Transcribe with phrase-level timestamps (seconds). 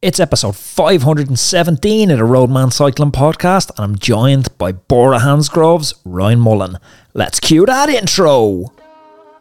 [0.00, 6.38] It's episode 517 of the Roadman Cycling Podcast, and I'm joined by Bora Hansgrohe's Ryan
[6.38, 6.78] Mullen.
[7.14, 8.72] Let's cue that intro.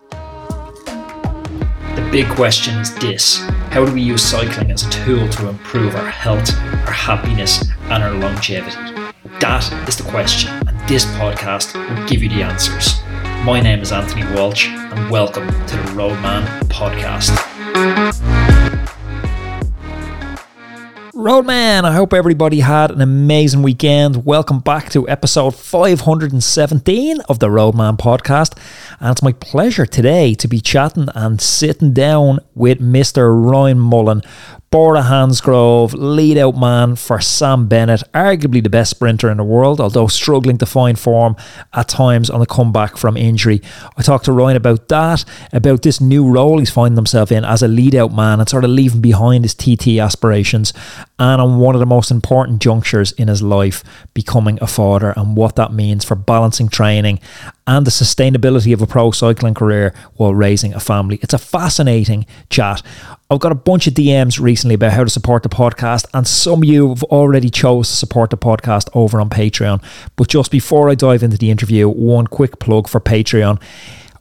[0.09, 3.37] The big question is this
[3.69, 6.51] How do we use cycling as a tool to improve our health,
[6.87, 8.77] our happiness, and our longevity?
[9.39, 12.99] That is the question, and this podcast will give you the answers.
[13.45, 18.46] My name is Anthony Walsh, and welcome to the Roadman Podcast.
[21.17, 24.23] Roadman, I hope everybody had an amazing weekend.
[24.23, 28.55] Welcome back to episode 517 of the Roadman podcast.
[28.99, 33.33] And it's my pleasure today to be chatting and sitting down with Mr.
[33.33, 34.21] Ryan Mullen,
[34.77, 39.81] Bora Hansgrohe, lead out man for Sam Bennett, arguably the best sprinter in the world,
[39.81, 41.35] although struggling to find form
[41.73, 43.59] at times on the comeback from injury.
[43.97, 47.63] I talked to Ryan about that, about this new role he's finding himself in as
[47.63, 50.73] a lead out man and sort of leaving behind his TT aspirations,
[51.17, 55.35] and on one of the most important junctures in his life, becoming a father and
[55.35, 57.19] what that means for balancing training
[57.67, 61.19] and the sustainability of a pro cycling career while raising a family.
[61.21, 62.81] It's a fascinating chat.
[63.29, 66.63] I've got a bunch of DMs recently about how to support the podcast, and some
[66.63, 69.83] of you have already chose to support the podcast over on Patreon.
[70.15, 73.61] But just before I dive into the interview, one quick plug for Patreon.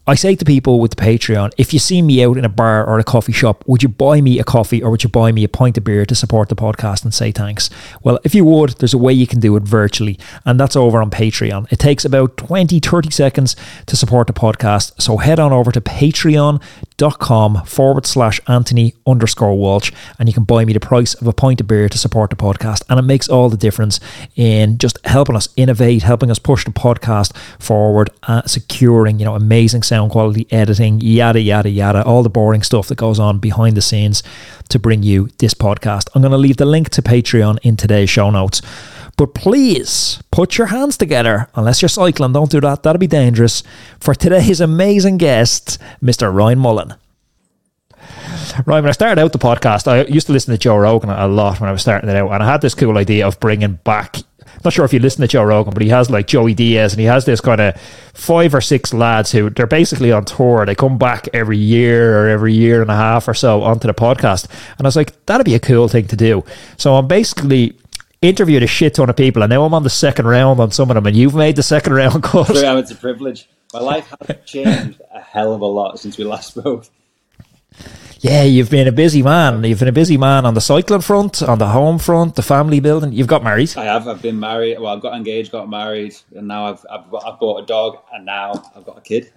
[0.08, 2.86] I say to people with the Patreon, if you see me out in a bar
[2.86, 5.42] or a coffee shop, would you buy me a coffee or would you buy me
[5.42, 7.70] a pint of beer to support the podcast and say thanks?
[8.04, 11.02] Well, if you would, there's a way you can do it virtually, and that's over
[11.02, 11.72] on Patreon.
[11.72, 15.02] It takes about 20, 30 seconds to support the podcast.
[15.02, 19.90] So head on over to patreon.com forward slash Anthony underscore Walsh,
[20.20, 22.36] and you can buy me the price of a pint of beer to support the
[22.36, 22.84] podcast.
[22.88, 23.98] And it makes all the difference
[24.36, 29.34] in just helping us innovate, helping us push the podcast forward, uh, securing, you know,
[29.34, 33.38] amazing sound sound quality, editing, yada, yada, yada, all the boring stuff that goes on
[33.38, 34.22] behind the scenes
[34.68, 36.08] to bring you this podcast.
[36.14, 38.60] I'm going to leave the link to Patreon in today's show notes.
[39.16, 43.62] But please put your hands together, unless you're cycling, don't do that, that'll be dangerous,
[43.98, 46.30] for today's amazing guest, Mr.
[46.30, 46.94] Ryan Mullen.
[48.66, 51.26] Ryan, when I started out the podcast, I used to listen to Joe Rogan a
[51.26, 53.76] lot when I was starting it out, and I had this cool idea of bringing
[53.84, 54.18] back
[54.64, 57.00] not sure if you listen to Joe Rogan, but he has like Joey Diaz and
[57.00, 57.80] he has this kind of
[58.14, 60.64] five or six lads who they're basically on tour.
[60.66, 63.94] They come back every year or every year and a half or so onto the
[63.94, 64.46] podcast.
[64.78, 66.44] And I was like, that'd be a cool thing to do.
[66.76, 67.76] So I'm basically
[68.22, 70.90] interviewed a shit ton of people and now I'm on the second round on some
[70.90, 72.54] of them and you've made the second round cut.
[72.54, 73.48] Yeah, it's a privilege.
[73.72, 76.86] My life has changed a hell of a lot since we last spoke.
[78.20, 79.62] Yeah, you've been a busy man.
[79.62, 82.80] You've been a busy man on the cycling front, on the home front, the family
[82.80, 83.12] building.
[83.12, 83.76] You've got married.
[83.76, 84.08] I have.
[84.08, 84.78] I've been married.
[84.80, 88.24] Well, I've got engaged, got married, and now I've I've, I've bought a dog, and
[88.24, 89.32] now I've got a kid.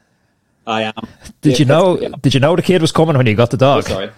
[0.66, 0.94] I am.
[1.41, 1.97] Did you know?
[2.22, 3.83] Did you know the kid was coming when you got the dog?
[3.85, 4.11] Oh, sorry.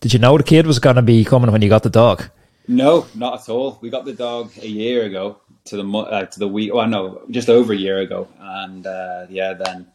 [0.00, 2.24] Did you know the kid was going to be coming when you got the dog?
[2.66, 3.78] No, not at all.
[3.80, 6.74] We got the dog a year ago to the uh, to the week.
[6.74, 9.86] Well, no, just over a year ago, and uh, yeah, then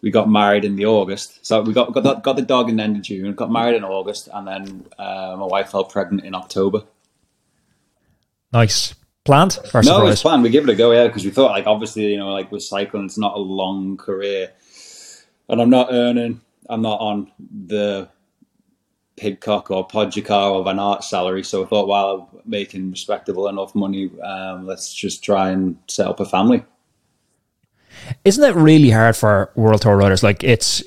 [0.00, 1.44] we got married in the August.
[1.44, 3.76] So we got got the, got the dog in the end of June, got married
[3.76, 6.84] in August, and then uh, my wife fell pregnant in October.
[8.52, 8.94] Nice.
[9.24, 9.58] Planned?
[9.74, 10.42] Or no, it's planned.
[10.42, 12.62] We give it a go, yeah, because we thought, like, obviously, you know, like with
[12.62, 14.52] cycling, it's not a long career,
[15.50, 17.30] and I'm not earning, I'm not on
[17.66, 18.08] the
[19.16, 21.44] Pidcock or Pogacar or Van Aert salary.
[21.44, 26.06] So I thought, while I'm making respectable enough money, um, let's just try and set
[26.06, 26.64] up a family.
[28.24, 30.22] Isn't it really hard for World Tour riders?
[30.22, 30.82] Like it's,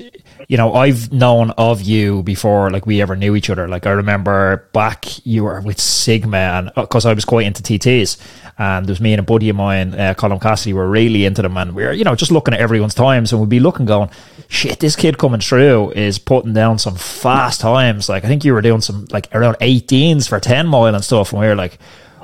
[0.48, 3.68] you know, I've known of you before, like we ever knew each other.
[3.68, 7.64] Like I remember back you were with Sigma, and because uh, I was quite into
[7.64, 8.18] TTs,
[8.58, 11.42] and there was me and a buddy of mine, uh, Colin Cassidy, were really into
[11.42, 13.86] them, and we were, you know, just looking at everyone's times, and we'd be looking,
[13.86, 14.10] going,
[14.50, 18.10] shit, this kid coming through is putting down some fast times.
[18.10, 21.32] Like I think you were doing some like around 18s for 10 mile and stuff,
[21.32, 21.80] and we were like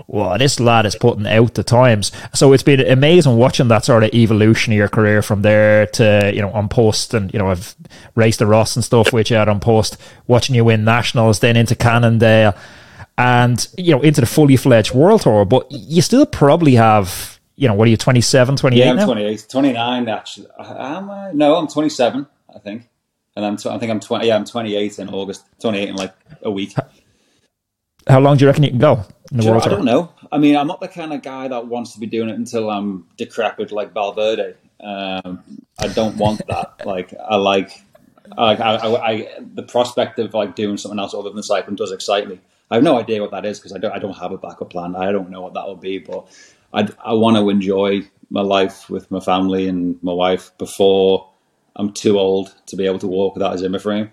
[0.07, 2.13] well, this lad is putting out the times.
[2.33, 6.31] So it's been amazing watching that sort of evolution of your career from there to,
[6.33, 7.75] you know, An Post and, you know, I've
[8.15, 11.57] raced the Ross and stuff which you out on Post, watching you win nationals, then
[11.57, 12.55] into Cannondale
[13.17, 15.43] and, you know, into the fully fledged world tour.
[15.43, 19.05] But you still probably have, you know, what are you, 27, 28 Yeah, I'm now?
[19.05, 20.47] 28, 29 actually.
[20.57, 21.31] Am I?
[21.33, 22.25] No, I'm 27,
[22.55, 22.87] I think.
[23.35, 26.15] And I'm, t- I think I'm 20, yeah, I'm 28 in August, 28 in like
[26.43, 26.73] a week.
[28.09, 29.03] How long do you reckon you can go?
[29.31, 30.11] In the world I don't know.
[30.31, 32.69] I mean, I'm not the kind of guy that wants to be doing it until
[32.69, 34.55] I'm decrepit like Valverde.
[34.79, 35.43] Um,
[35.79, 36.81] I don't want that.
[36.85, 37.71] like, I like,
[38.37, 42.27] I, I, I, the prospect of like doing something else other than cycling does excite
[42.27, 42.39] me.
[42.69, 44.69] I have no idea what that is because I don't, I don't have a backup
[44.69, 44.95] plan.
[44.95, 46.27] I don't know what that will be, but
[46.73, 51.29] I, I want to enjoy my life with my family and my wife before
[51.75, 54.11] I'm too old to be able to walk without a Zimmer frame.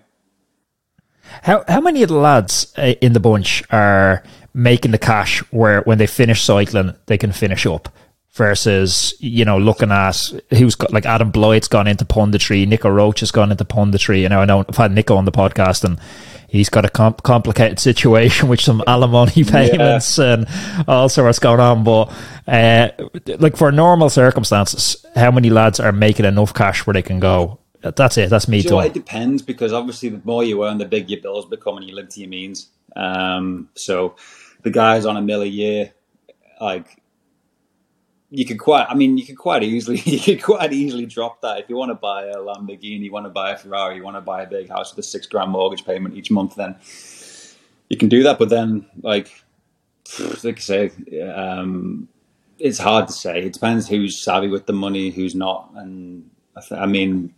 [1.43, 4.23] How how many of the lads uh, in the bunch are
[4.53, 7.89] making the cash where when they finish cycling they can finish up
[8.35, 13.21] versus you know looking at who's got like Adam Blythe's gone into punditry, Nico Roche
[13.21, 14.21] has gone into punditry.
[14.21, 15.99] You know, I know I've had Nico on the podcast and
[16.47, 20.33] he's got a comp- complicated situation with some alimony payments yeah.
[20.33, 20.47] and
[20.87, 21.83] all sorts going on.
[21.83, 22.13] But
[22.47, 22.89] uh,
[23.39, 27.59] like for normal circumstances, how many lads are making enough cash where they can go?
[27.91, 28.29] That's it.
[28.29, 28.61] That's me.
[28.61, 31.87] Sure, it depends because obviously the more you earn, the bigger your bills become, and
[31.87, 32.69] you live to your means.
[32.95, 34.15] Um, so
[34.63, 35.93] the guys on a mill a year,
[36.59, 37.01] like
[38.29, 38.87] you could quite.
[38.89, 39.97] I mean, you could quite easily.
[40.05, 43.25] You could quite easily drop that if you want to buy a Lamborghini, you want
[43.25, 45.51] to buy a Ferrari, you want to buy a big house with a six grand
[45.51, 46.55] mortgage payment each month.
[46.55, 46.75] Then
[47.89, 48.39] you can do that.
[48.39, 49.31] But then, like,
[50.43, 50.91] like I say,
[51.33, 52.07] um,
[52.57, 53.43] it's hard to say.
[53.43, 57.33] It depends who's savvy with the money, who's not, and I, th- I mean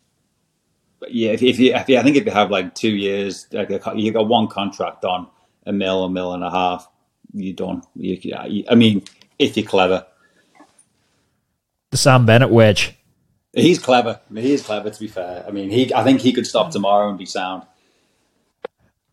[1.09, 3.69] yeah, if, if, you, if you, I think if you have like two years, like
[3.69, 5.27] a, you got one contract on
[5.65, 6.87] a mill, a mill and a half,
[7.33, 7.83] you're done.
[7.95, 9.03] You, I mean,
[9.37, 10.05] if you're clever.
[11.91, 12.95] The Sam Bennett wedge.
[13.53, 14.19] He's clever.
[14.33, 14.89] He is clever.
[14.89, 15.93] To be fair, I mean, he.
[15.93, 17.63] I think he could stop tomorrow and be sound.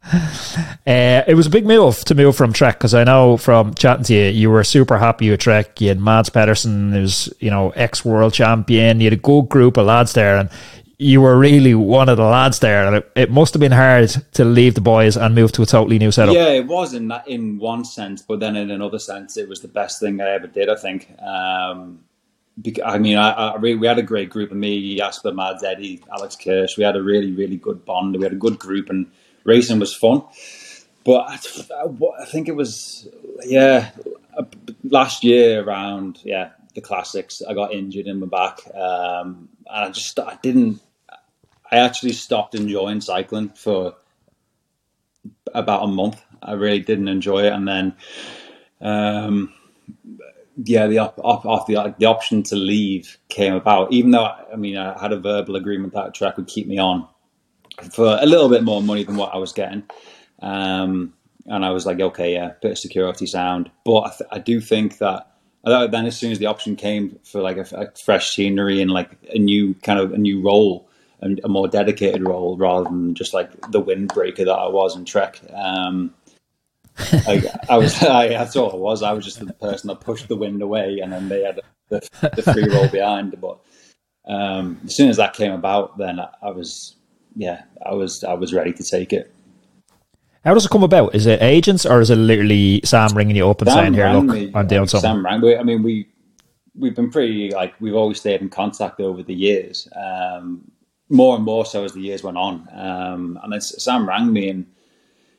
[0.87, 4.05] Uh, it was a big move to move from Trek because I know from chatting
[4.05, 5.81] to you, you were super happy with Trek.
[5.81, 9.01] You had Mads Pedersen, who's you know ex world champion.
[9.01, 10.51] You had a good group of lads there, and
[10.99, 14.11] you were really one of the lads there, and it, it, must have been hard
[14.33, 16.35] to leave the boys and move to a totally new setup.
[16.35, 19.61] Yeah, it was in that, in one sense, but then in another sense, it was
[19.61, 20.69] the best thing I ever did.
[20.69, 21.11] I think.
[21.21, 22.01] Um,
[22.61, 25.65] because, I mean, I, I really, we had a great group of me, Jasper, Mads,
[25.65, 26.77] Eddie, Alex Kirsch.
[26.77, 28.17] We had a really, really good bond.
[28.17, 29.11] We had a good group, and
[29.43, 30.23] racing was fun.
[31.05, 31.39] But I,
[32.21, 33.09] I think it was,
[33.45, 33.91] yeah,
[34.85, 37.43] last year around, yeah, the classics.
[37.47, 40.81] I got injured in my back, um, I just I didn't.
[41.71, 43.95] I actually stopped enjoying cycling for
[45.55, 46.23] about a month.
[46.43, 47.97] I really didn't enjoy it, and then,
[48.81, 49.53] um,
[50.63, 53.93] yeah, the op, op, off the the option to leave came about.
[53.93, 57.09] Even though I mean, I had a verbal agreement that Trek would keep me on
[57.93, 59.85] for a little bit more money than what I was getting.
[60.41, 61.15] Um,
[61.47, 63.71] and I was like, okay, yeah, bit of security sound.
[63.85, 65.34] But I, th- I do think that
[65.65, 69.11] then as soon as the option came for like a, a, fresh scenery and like
[69.31, 70.89] a new kind of a new role
[71.21, 75.05] and a more dedicated role rather than just like the windbreaker that I was in
[75.05, 75.41] Trek.
[75.53, 76.13] Um,
[76.99, 79.03] I, I, was, I, that's all it was.
[79.03, 82.09] I was just the person that pushed the wind away, and then they had the,
[82.37, 83.41] the free role behind.
[83.41, 83.59] But
[84.27, 86.97] um, as soon as that came about, then I, I was,
[87.35, 89.34] yeah, I was, I was ready to take it.
[90.45, 91.15] How does it come about?
[91.15, 94.11] Is it agents or is it literally Sam ringing you up and Sam saying, "Here,
[94.11, 95.09] look, me, I'm doing something"?
[95.09, 95.41] Sam rang.
[95.41, 95.57] Me.
[95.57, 96.09] I mean, we
[96.79, 99.89] we've been pretty like we've always stayed in contact over the years.
[99.97, 100.71] Um,
[101.09, 102.69] more and more so as the years went on.
[102.73, 104.67] Um, and then Sam rang me and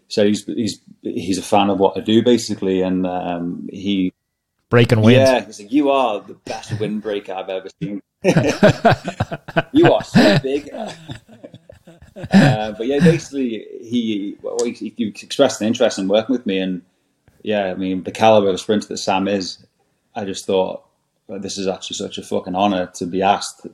[0.08, 4.14] said he's he's he's a fan of what I do basically, and um, he
[4.70, 5.18] breaking wind.
[5.18, 8.02] Yeah, he's like, "You are the best windbreaker I've ever seen.
[9.72, 10.70] you are so big."
[12.16, 16.60] Uh, but yeah, basically, he, well, he, he expressed an interest in working with me,
[16.60, 16.82] and
[17.44, 19.66] yeah, I mean, the caliber of sprinter that Sam is,
[20.16, 20.86] I just thought
[21.28, 23.68] well, this is actually such a fucking honor to be asked.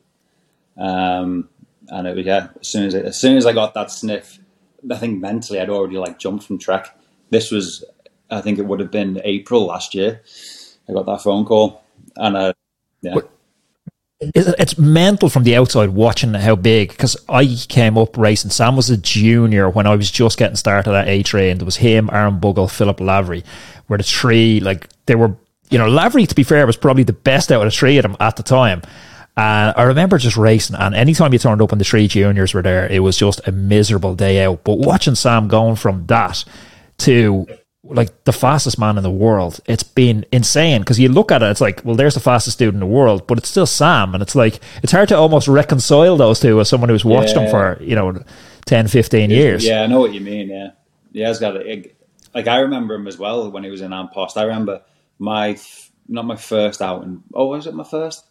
[0.78, 1.50] Um,
[1.90, 4.40] and it was yeah, as soon as as soon as I got that sniff,
[4.90, 6.98] I think mentally I'd already like jumped from Trek.
[7.30, 7.84] This was,
[8.30, 10.22] I think it would have been April last year.
[10.90, 11.84] I got that phone call,
[12.16, 12.54] and uh,
[13.02, 13.16] yeah
[14.22, 18.52] it's mental from the outside watching how big because I came up racing.
[18.52, 21.58] Sam was a junior when I was just getting started at A train.
[21.58, 23.44] There was him, Aaron Bugle, Philip Lavery,
[23.88, 25.36] were the three like they were.
[25.70, 28.04] You know, Lavery to be fair was probably the best out of the three of
[28.04, 28.82] them at the time.
[29.38, 32.62] And I remember just racing, and anytime you turned up and the three juniors were
[32.62, 34.66] there, it was just a miserable day out.
[34.66, 36.44] But watching Sam going from that
[37.00, 37.48] to
[37.84, 39.60] like the fastest man in the world.
[39.66, 42.74] It's been insane because you look at it, it's like, well, there's the fastest dude
[42.74, 44.14] in the world, but it's still Sam.
[44.14, 47.44] And it's like, it's hard to almost reconcile those two as someone who's watched yeah.
[47.44, 48.24] them for, you know,
[48.66, 49.66] 10, 15 years.
[49.66, 50.50] Yeah, I know what you mean.
[50.50, 50.72] Yeah.
[51.12, 51.98] Yeah, he's got it.
[52.34, 54.38] Like, I remember him as well when he was in An Post.
[54.38, 54.82] I remember
[55.18, 55.58] my,
[56.08, 57.24] not my first outing.
[57.34, 58.26] Oh, was it my first?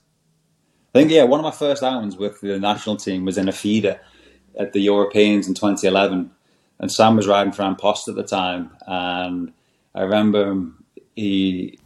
[0.94, 3.52] I think, yeah, one of my first outings with the national team was in a
[3.52, 4.00] feeder
[4.58, 6.30] at the Europeans in 2011
[6.80, 9.52] and Sam was riding for An Post at the time, and
[9.94, 10.84] I remember him,
[11.14, 11.78] he.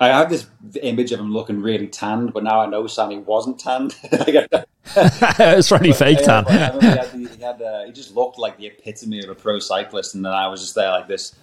[0.00, 0.46] I have this
[0.80, 3.96] image of him looking really tanned, but now I know Sammy wasn't tanned.
[4.96, 6.44] it's really fake tan.
[6.46, 10.14] he, had the, he, had he just looked like the epitome of a pro cyclist,
[10.14, 11.34] and then I was just there like this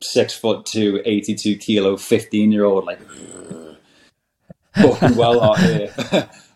[0.00, 3.00] six foot two, 82 kilo, 15 year old, like
[4.76, 5.92] fucking well out here.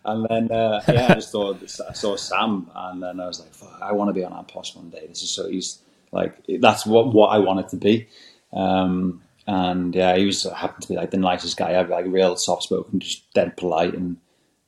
[0.05, 3.53] And then, uh, yeah, I just thought I saw Sam, and then I was like,
[3.53, 5.05] fuck, I want to be on An Post one day.
[5.07, 5.79] This is so he's
[6.13, 8.07] Like that's what what I wanted to be.
[8.53, 12.37] Um, and yeah, he was happened to be like the nicest guy ever, like real
[12.37, 13.95] soft spoken, just dead polite.
[13.95, 14.17] And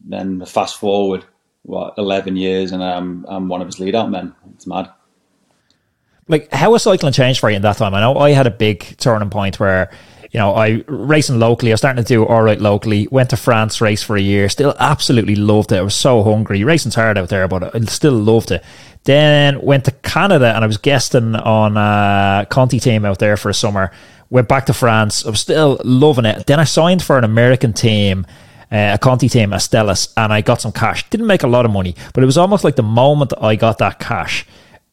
[0.04, 1.24] then fast forward,
[1.62, 4.34] what eleven years, and I'm I'm one of his lead out men.
[4.56, 4.89] It's mad.
[6.27, 7.94] Like how has cycling changed for you in that time?
[7.94, 9.92] I know I had a big turning point where
[10.36, 11.72] you know, I racing locally.
[11.72, 13.08] I was starting to do all right locally.
[13.10, 14.50] Went to France, race for a year.
[14.50, 15.77] Still absolutely loved it.
[15.77, 16.62] I was so hungry.
[16.65, 18.62] Racing's hard out there, but I still loved it.
[19.06, 23.48] Then went to Canada and I was guesting on a Conti team out there for
[23.50, 23.94] a summer.
[24.30, 25.25] Went back to France.
[25.25, 26.48] I was still loving it.
[26.48, 28.27] Then I signed for an American team.
[28.70, 31.10] Uh, a Conti team, Astellas, and I got some cash.
[31.12, 33.77] Didn't make a lot of money, but it was almost like the moment I got
[33.77, 34.46] that cash,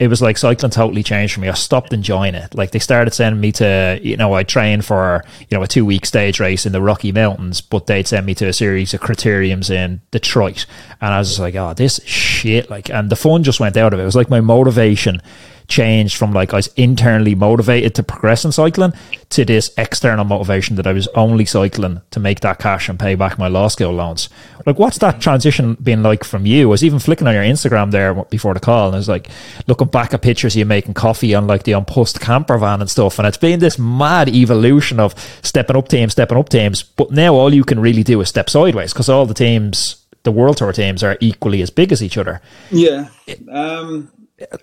[0.03, 1.49] it was like cycling totally changed for me.
[1.49, 2.57] I stopped enjoying it.
[2.57, 5.87] Like they started sending me to, you know, I trained for, you know, a two
[5.87, 9.01] week stage race in the Rocky Mountains, but they'd send me to a series of
[9.01, 10.67] criteriums in Detroit.
[11.01, 12.69] And I was like, oh, this shit.
[12.69, 14.03] Like, and the fun just went out of it.
[14.03, 15.23] It was like my motivation
[15.73, 18.93] changed from like I was internally motivated to progress in cycling
[19.31, 23.15] to this external motivation that I was only cycling to make that cash and pay
[23.15, 24.29] back my law school loans.
[24.67, 26.69] Like, what's that transition been like from you?
[26.69, 29.29] I was even flicking on your Instagram there before the call, and I was like
[29.67, 32.83] looking back at pictures of you making coffee on like the An Post camper van
[32.83, 36.83] and stuff, and it's been this mad evolution of stepping up teams, stepping up teams.
[36.83, 40.33] But now all you can really do is step sideways because all the teams the
[40.33, 42.41] World Tour teams are equally as big as each other.
[42.71, 43.09] Yeah.
[43.51, 44.13] Um,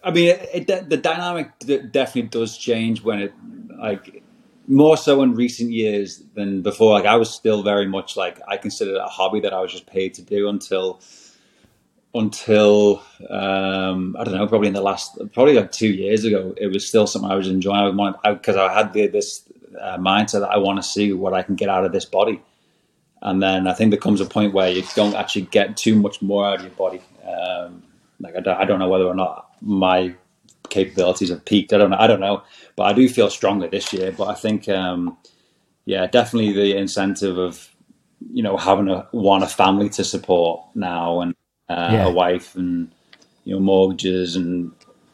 [0.03, 3.33] I mean, it, it, the dynamic definitely does change when it
[3.77, 4.23] like
[4.67, 6.93] more so in recent years than before.
[6.93, 9.71] Like I was still very much like I considered it a hobby that I was
[9.71, 11.01] just paid to do until
[12.13, 16.67] until um, I don't know, probably in the last probably like two years ago, it
[16.67, 17.99] was still something I was enjoying.
[17.99, 19.43] I because I, because I, had the, this
[19.79, 22.41] uh, mindset that I want to see what I can get out of this body.
[23.21, 26.21] And then I think there comes a point where you don't actually get too much
[26.21, 27.01] more out of your body.
[27.27, 27.83] Um,
[28.19, 30.15] like I don't, I don't know whether or not my
[30.69, 31.73] capabilities have peaked.
[31.73, 31.97] I don't know.
[31.99, 32.43] I don't know,
[32.75, 34.11] but I do feel stronger this year.
[34.11, 35.17] But I think, um,
[35.85, 37.69] yeah, definitely the incentive of
[38.31, 41.35] you know having a one a family to support now and
[41.69, 42.07] uh, yeah.
[42.07, 42.91] a wife and
[43.45, 44.71] you know mortgages and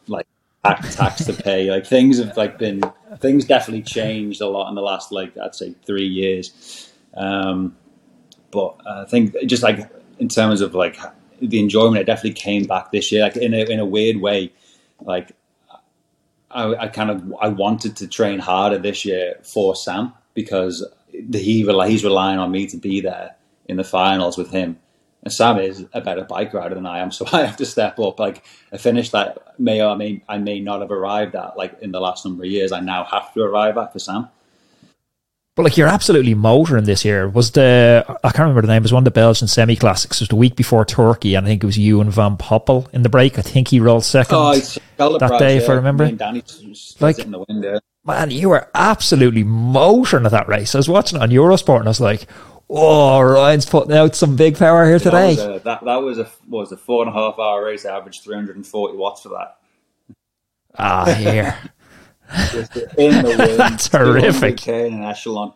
[0.08, 0.26] like
[0.64, 1.70] tax, tax to pay.
[1.70, 2.82] Like things have like been
[3.18, 6.92] things definitely changed a lot in the last like I'd say three years.
[7.14, 7.76] Um,
[8.50, 10.98] but I think just like in terms of like
[11.40, 14.52] the enjoyment it definitely came back this year like in a, in a weird way
[15.02, 15.32] like
[16.50, 21.64] I, I kind of I wanted to train harder this year for Sam because he
[21.64, 24.78] he's relying on me to be there in the finals with him
[25.26, 27.98] and Sam is a better bike rider than I am, so I have to step
[27.98, 28.20] up.
[28.20, 31.90] Like a finish that may or may I may not have arrived at, like in
[31.90, 34.28] the last number of years, I now have to arrive at for Sam.
[35.56, 37.30] But like you're absolutely motoring this year.
[37.30, 38.82] Was the I can't remember the name.
[38.82, 40.18] It was one of the Belgian semi classics.
[40.18, 42.92] It was the week before Turkey, and I think it was you and Van Poppel
[42.92, 43.38] in the break.
[43.38, 45.62] I think he rolled second oh, that day, yeah.
[45.62, 46.04] if I remember.
[47.00, 47.80] like in the window.
[48.04, 50.74] Man, you were absolutely motoring at that race.
[50.74, 52.26] I was watching it on Eurosport, and I was like,
[52.68, 56.18] "Oh, Ryan's putting out some big power here today." That was a, that, that was
[56.18, 57.86] a was a four and a half hour race.
[57.86, 59.56] I averaged 340 watts for that.
[60.78, 61.58] Ah, here.
[62.98, 63.58] In the wind.
[63.58, 64.66] That's horrific.
[64.68, 65.52] In an echelon.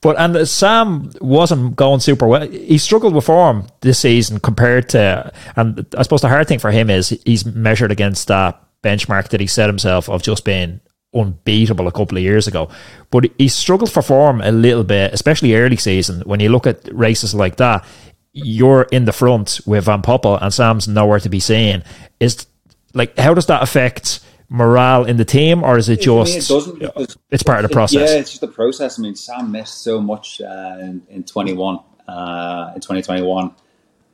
[0.00, 2.46] But and uh, Sam wasn't going super well.
[2.46, 6.70] He struggled with form this season compared to, and I suppose the hard thing for
[6.70, 10.80] him is he's measured against that benchmark that he set himself of just being
[11.14, 12.68] unbeatable a couple of years ago.
[13.10, 16.20] But he struggled for form a little bit, especially early season.
[16.26, 17.84] When you look at races like that,
[18.32, 21.82] you're in the front with Van Poppel and Sam's nowhere to be seen.
[22.20, 22.46] Is
[22.92, 24.20] like how does that affect?
[24.48, 26.50] Morale in the team, or is it just
[26.80, 28.10] it it's part of the process?
[28.10, 28.98] Yeah, it's just the process.
[28.98, 33.52] I mean, Sam missed so much uh, in, in 21, uh, in 2021,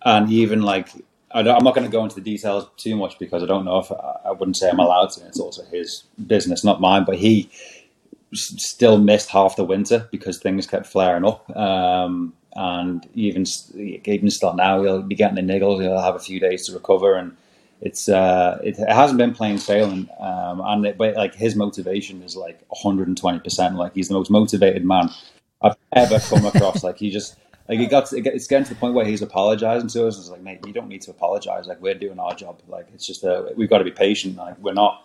[0.04, 0.88] and even like
[1.34, 3.78] I am not going to go into the details too much because I don't know
[3.78, 5.26] if I, I wouldn't say I'm allowed to.
[5.26, 7.04] It's also his business, not mine.
[7.04, 7.50] But he
[8.34, 11.54] still missed half the winter because things kept flaring up.
[11.56, 15.80] Um, and even even still now, he'll be getting the niggles.
[15.80, 17.36] He'll have a few days to recover, and
[17.82, 22.22] it's uh, it, it, hasn't been plain sailing, um, and it, but like his motivation
[22.22, 23.74] is like 120 percent.
[23.74, 25.10] Like he's the most motivated man
[25.60, 26.84] I've ever come across.
[26.84, 27.36] like he just
[27.68, 30.16] like he got to, it's getting to the point where he's apologizing to us.
[30.16, 31.66] It's like, mate, you don't need to apologize.
[31.66, 32.60] Like we're doing our job.
[32.68, 34.36] Like it's just a, we've got to be patient.
[34.36, 35.04] Like we're not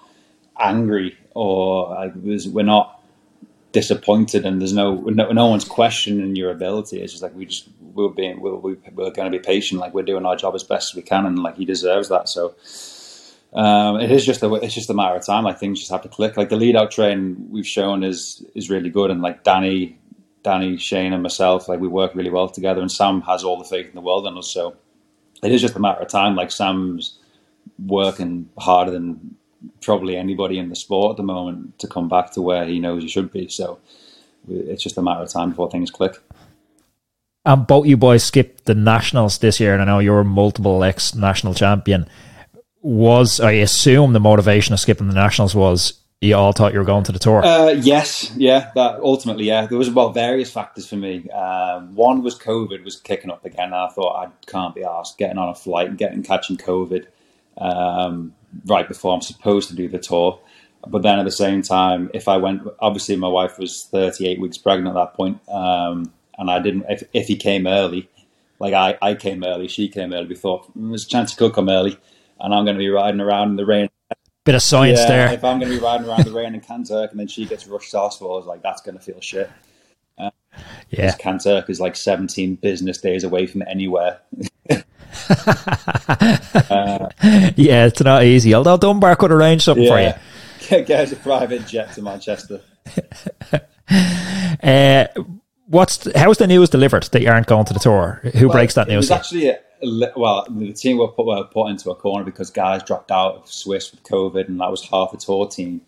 [0.60, 2.97] angry or like we're not
[3.80, 7.00] disappointed and there's no, no, no one's questioning your ability.
[7.00, 9.80] It's just like we just we're being we're, we're going to be patient.
[9.80, 12.28] Like we're doing our job as best as we can, and like he deserves that.
[12.28, 12.56] So
[13.54, 15.44] um, it is just a it's just a matter of time.
[15.44, 16.38] Like things just have to click.
[16.38, 20.00] Like the lead out train we've shown is is really good, and like Danny,
[20.42, 22.82] Danny, Shane, and myself, like we work really well together.
[22.82, 24.52] And Sam has all the faith in the world in us.
[24.52, 24.76] So
[25.44, 26.36] it is just a matter of time.
[26.36, 27.20] Like Sam's
[27.86, 29.37] working harder than
[29.82, 33.04] probably anybody in the sport at the moment to come back to where he knows
[33.04, 33.48] he should be.
[33.48, 33.80] So
[34.50, 36.18] it's just a matter of time before things click.
[37.46, 40.84] And both you boys skipped the nationals this year, and I know you're a multiple
[40.84, 42.08] ex national champion.
[42.82, 46.86] Was I assume the motivation of skipping the nationals was you all thought you were
[46.86, 47.46] going to the tour?
[47.46, 48.72] Uh, yes, yeah.
[48.76, 49.66] That ultimately, yeah.
[49.66, 51.30] There was about various factors for me.
[51.30, 53.74] Um, one was COVID was kicking up again.
[53.74, 57.06] I thought I can't be asked getting on a flight and getting catching COVID
[57.58, 58.34] um,
[58.66, 60.40] right before I'm supposed to do the tour.
[60.88, 64.58] But then at the same time, if I went, obviously my wife was 38 weeks
[64.58, 66.86] pregnant at that point, um, and I didn't.
[66.88, 68.10] If, if he came early,
[68.60, 70.28] like I, I came early, she came early.
[70.28, 71.98] We thought mm, there's a chance he could come early,
[72.40, 73.90] and I'm going to be riding around in the rain
[74.48, 75.34] Bit of science yeah, there.
[75.34, 77.68] If I'm going to be riding around the rain in Kanturk and then she gets
[77.68, 79.52] rushed to hospital, I was like, that's going to feel shit.
[80.18, 80.30] Uh,
[80.90, 81.14] yeah.
[81.18, 84.22] Kanturk is like 17 business days away from anywhere.
[85.30, 87.10] uh,
[87.56, 88.54] yeah, it's not easy.
[88.54, 90.18] Although Dunbar could arrange something yeah.
[90.20, 90.84] for you.
[90.86, 92.62] Get a private jet to Manchester.
[94.64, 95.06] uh,
[95.68, 98.22] what's how's the news delivered that you aren't going to the tour?
[98.36, 99.10] Who well, breaks that news?
[99.10, 99.60] It actually a,
[100.16, 103.52] well, the team were put, were put into a corner because guys dropped out of
[103.52, 105.82] Swiss with COVID, and that was half the tour team.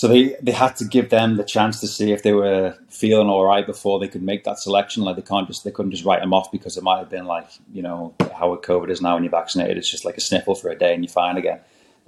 [0.00, 3.28] So they, they had to give them the chance to see if they were feeling
[3.28, 5.02] all right before they could make that selection.
[5.02, 7.26] Like they can't just they couldn't just write them off because it might have been
[7.26, 9.76] like you know how COVID is now when you're vaccinated.
[9.76, 11.60] It's just like a sniffle for a day and you're fine again.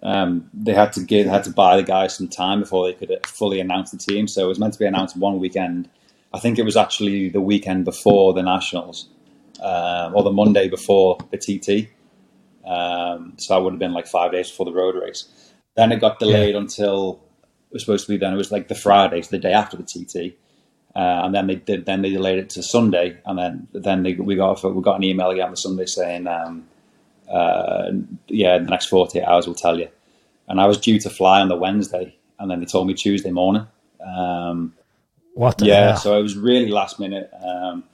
[0.03, 3.15] Um, they had to give had to buy the guys some time before they could
[3.27, 4.27] fully announce the team.
[4.27, 5.91] So it was meant to be announced one weekend.
[6.33, 9.11] I think it was actually the weekend before the nationals
[9.61, 11.91] um, or the Monday before the TT.
[12.67, 15.29] Um, so that would have been like five days before the road race.
[15.77, 16.61] Then it got delayed yeah.
[16.61, 17.21] until
[17.73, 18.19] was supposed to be.
[18.19, 20.37] Then it was like the Friday, so the day after the TT.
[20.95, 21.87] Uh, and then they did.
[21.87, 25.05] Then they delayed it to Sunday, and then then they, we got we got an
[25.05, 26.69] email again on Sunday saying, um,
[27.31, 27.91] uh,
[28.29, 29.89] "Yeah, in the next forty eight hours we'll tell you."
[30.49, 33.31] And I was due to fly on the Wednesday, and then they told me Tuesday
[33.31, 33.67] morning.
[34.05, 34.75] Um,
[35.35, 35.63] what?
[35.63, 35.97] yeah, hell?
[35.97, 37.31] so it was really last minute.
[37.43, 37.85] Um,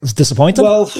[0.00, 0.64] it's disappointing.
[0.64, 0.90] Well,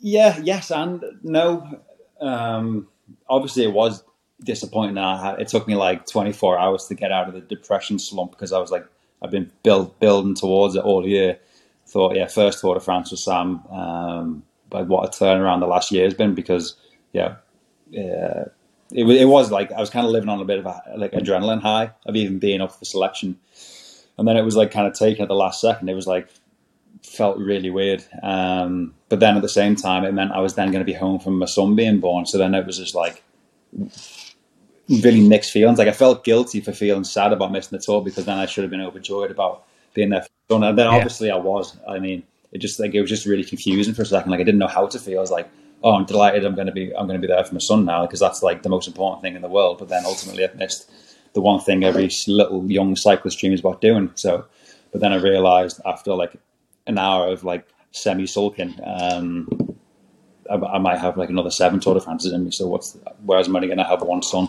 [0.00, 1.80] yeah, yes, and no.
[2.20, 2.88] Um,
[3.26, 4.04] obviously, it was
[4.44, 4.96] disappointing.
[4.96, 8.52] Had, it took me like 24 hours to get out of the depression slump because
[8.52, 8.86] I was like,
[9.22, 11.38] I've been build, building towards it all year.
[11.86, 13.62] Thought, yeah, first Tour de France with Sam.
[13.70, 16.76] Um, but what a turnaround the last year has been because,
[17.12, 17.36] yeah,
[17.90, 18.46] yeah,
[18.94, 21.12] it, it was like I was kind of living on a bit of a like
[21.12, 23.38] adrenaline high of even being up for selection,
[24.18, 25.88] and then it was like kind of taken at the last second.
[25.88, 26.28] It was like
[27.02, 28.04] felt really weird.
[28.22, 30.92] Um, but then at the same time, it meant I was then going to be
[30.92, 32.26] home from my son being born.
[32.26, 33.22] So then it was just like
[34.88, 35.78] really mixed feelings.
[35.78, 38.64] Like I felt guilty for feeling sad about missing the tour because then I should
[38.64, 39.64] have been overjoyed about
[39.94, 40.26] being there.
[40.50, 41.34] And then obviously yeah.
[41.34, 41.76] I was.
[41.88, 44.30] I mean, it just like it was just really confusing for a second.
[44.30, 45.18] Like I didn't know how to feel.
[45.18, 45.48] I was like,
[45.82, 46.44] oh, I'm delighted.
[46.44, 48.62] I'm going to be I'm to be there for my son now because that's like
[48.62, 49.78] the most important thing in the world.
[49.78, 50.90] But then ultimately, I've missed
[51.32, 54.10] the one thing every little young cyclist dreams about doing.
[54.14, 54.44] So,
[54.90, 56.36] but then I realized after like
[56.86, 59.48] an hour of like semi sulking, um,
[60.50, 62.50] I, I, might have like another seven Tour de France's in me.
[62.50, 64.48] So what's where's I'm only going to have one son?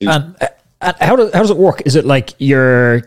[0.00, 0.36] And,
[0.80, 1.82] and how does how does it work?
[1.84, 3.02] Is it like you're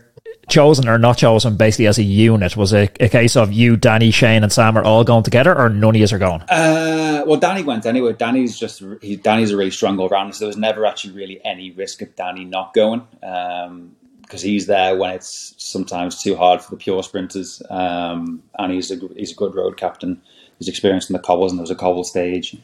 [0.48, 2.56] chosen or not chosen basically as a unit?
[2.56, 5.68] Was it a case of you, Danny, Shane, and Sam are all going together, or
[5.68, 6.42] none of you are going?
[6.42, 8.12] Uh, well, Danny went anyway.
[8.12, 11.44] Danny's just he, Danny's a really strong all rounder, so there was never actually really
[11.44, 13.06] any risk of Danny not going.
[13.22, 17.62] Um, because he's there when it's sometimes too hard for the pure sprinters.
[17.68, 20.20] Um, and he's a he's a good road captain.
[20.58, 22.56] He's experienced in the cobbles, and there was a cobble stage.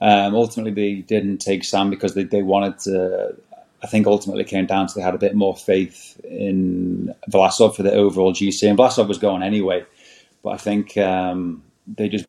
[0.00, 3.36] Um, ultimately, they didn't take Sam because they, they wanted to.
[3.84, 7.82] I think ultimately came down to they had a bit more faith in Vlasov for
[7.82, 9.84] the overall GC, and Vlasov was going anyway.
[10.42, 12.26] But I think um, they just.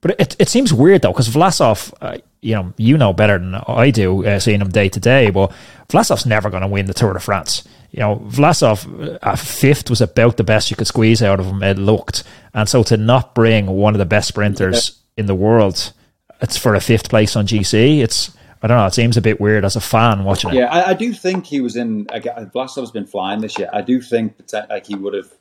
[0.00, 3.54] But it it seems weird though because Vlasov, uh, you know, you know better than
[3.54, 5.30] I do, uh, seeing him day to day.
[5.30, 5.52] But
[5.88, 10.00] Vlasov's never going to win the Tour de France you know, Vlasov at fifth was
[10.00, 11.62] about the best you could squeeze out of him.
[11.62, 15.22] It looked, and so to not bring one of the best sprinters yeah.
[15.22, 15.92] in the world,
[16.42, 18.00] it's for a fifth place on GC.
[18.00, 18.86] It's I don't know.
[18.86, 20.56] It seems a bit weird as a fan watching it.
[20.56, 22.06] Yeah, I, I do think he was in.
[22.10, 23.70] Like, Vlasov's been flying this year.
[23.72, 24.34] I do think
[24.68, 25.32] like he would have,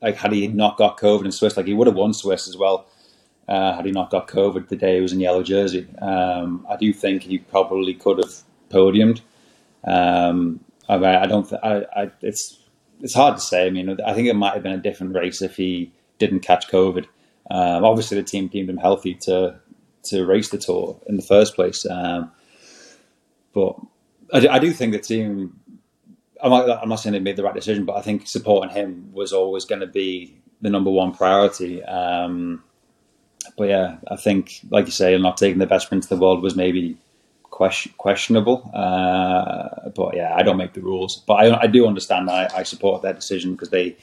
[0.00, 2.56] like had he not got COVID in Swiss, like he would have won Swiss as
[2.56, 2.86] well.
[3.48, 6.76] Uh, had he not got COVID the day he was in yellow jersey, um, I
[6.76, 8.32] do think he probably could have
[8.70, 9.22] podiumed.
[9.84, 11.48] Um, I, I don't.
[11.48, 12.58] Th- I, I, it's
[13.00, 13.66] it's hard to say.
[13.66, 16.68] I mean, I think it might have been a different race if he didn't catch
[16.68, 17.06] COVID.
[17.50, 19.58] Um, obviously, the team deemed him healthy to
[20.04, 21.84] to race the tour in the first place.
[21.90, 22.30] Um,
[23.52, 23.76] but
[24.32, 25.60] I, I, do think the team.
[26.42, 29.10] I'm not, I'm not saying they made the right decision, but I think supporting him
[29.12, 31.82] was always going to be the number one priority.
[31.84, 32.62] Um,
[33.56, 36.42] but yeah, I think, like you say, not taking the best sprint in the world
[36.42, 36.96] was maybe
[37.50, 38.70] question, questionable.
[38.72, 41.22] Uh, but yeah, I don't make the rules.
[41.26, 42.30] But I, I do understand.
[42.30, 43.96] I, I support their decision because they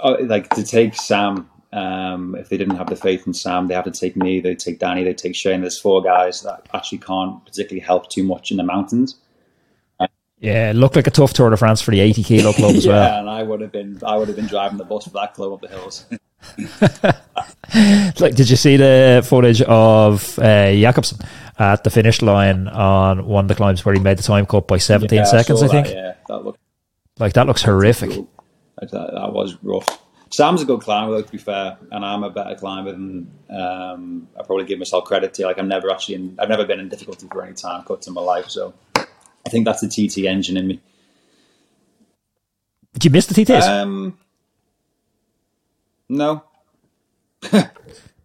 [0.00, 1.48] uh, like to take Sam.
[1.72, 4.40] Um, if they didn't have the faith in Sam, they have to take me.
[4.40, 5.04] They take Danny.
[5.04, 5.60] They take Shane.
[5.60, 9.16] There's four guys that actually can't particularly help too much in the mountains.
[10.38, 12.84] Yeah, it looked like a tough Tour de France for the 80 kilo club as
[12.86, 13.20] yeah, well.
[13.20, 15.52] and I would have been I would have been driving the bus for that club
[15.54, 16.04] up the hills.
[18.20, 21.18] like, did you see the footage of uh, Jakobsen
[21.58, 24.68] at the finish line on one of the climbs where he made the time cut
[24.68, 25.60] by 17 Yeah, seconds?
[25.60, 25.86] saw I think.
[25.88, 26.60] That, yeah, that looked
[27.18, 28.10] Like that looks horrific.
[28.10, 28.28] cool.
[28.80, 29.88] That, that was rough.
[30.30, 34.28] Sam's a good climber, though, to be fair, and I'm a better climber than um,
[34.38, 35.46] I probably give myself credit to.
[35.46, 38.14] Like I'm never actually, in, I've never been in difficulty for any time cuts in
[38.14, 40.80] my life, so I think that's the TT engine in me.
[42.94, 43.62] Did you miss the TTs?
[43.62, 44.18] Um,
[46.08, 46.44] no,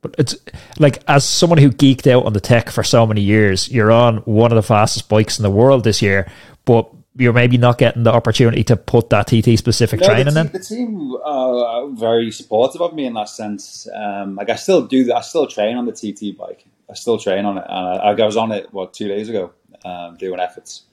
[0.02, 0.36] But it's
[0.80, 4.18] like as someone who geeked out on the tech for so many years, you're on
[4.18, 6.30] one of the fastest bikes in the world this year,
[6.66, 10.40] but you're maybe not getting the opportunity to put that TT specific No, training the,
[10.42, 10.48] in.
[10.48, 13.88] te- the team are very supportive of me in that sense.
[13.94, 15.12] Um, like I still do.
[15.14, 16.66] I still train on the TT bike.
[16.90, 19.52] I still train on it, and I, I was on it what two days ago,
[19.86, 20.84] um, doing efforts.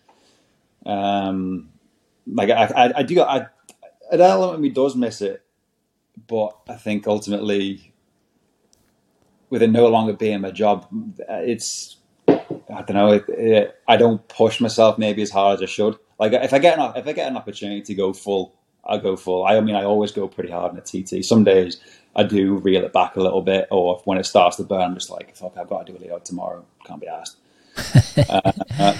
[0.84, 1.70] Um,
[2.26, 3.20] like I, I, I do.
[3.20, 3.46] I,
[4.10, 5.42] an element of me does miss it,
[6.26, 7.92] but I think ultimately,
[9.50, 10.86] with it no longer being my job,
[11.28, 11.96] it's
[12.28, 13.12] I don't know.
[13.12, 15.96] It, it, I don't push myself maybe as hard as I should.
[16.18, 18.54] Like if I get an if I get an opportunity to go full,
[18.84, 19.44] I'll go full.
[19.44, 21.24] I mean, I always go pretty hard in a TT.
[21.24, 21.78] Some days
[22.16, 24.94] I do reel it back a little bit, or when it starts to burn, I'm
[24.94, 26.64] just like, fuck, I've got to do a Leo tomorrow.
[26.84, 27.36] Can't be asked.
[28.28, 28.96] uh, uh,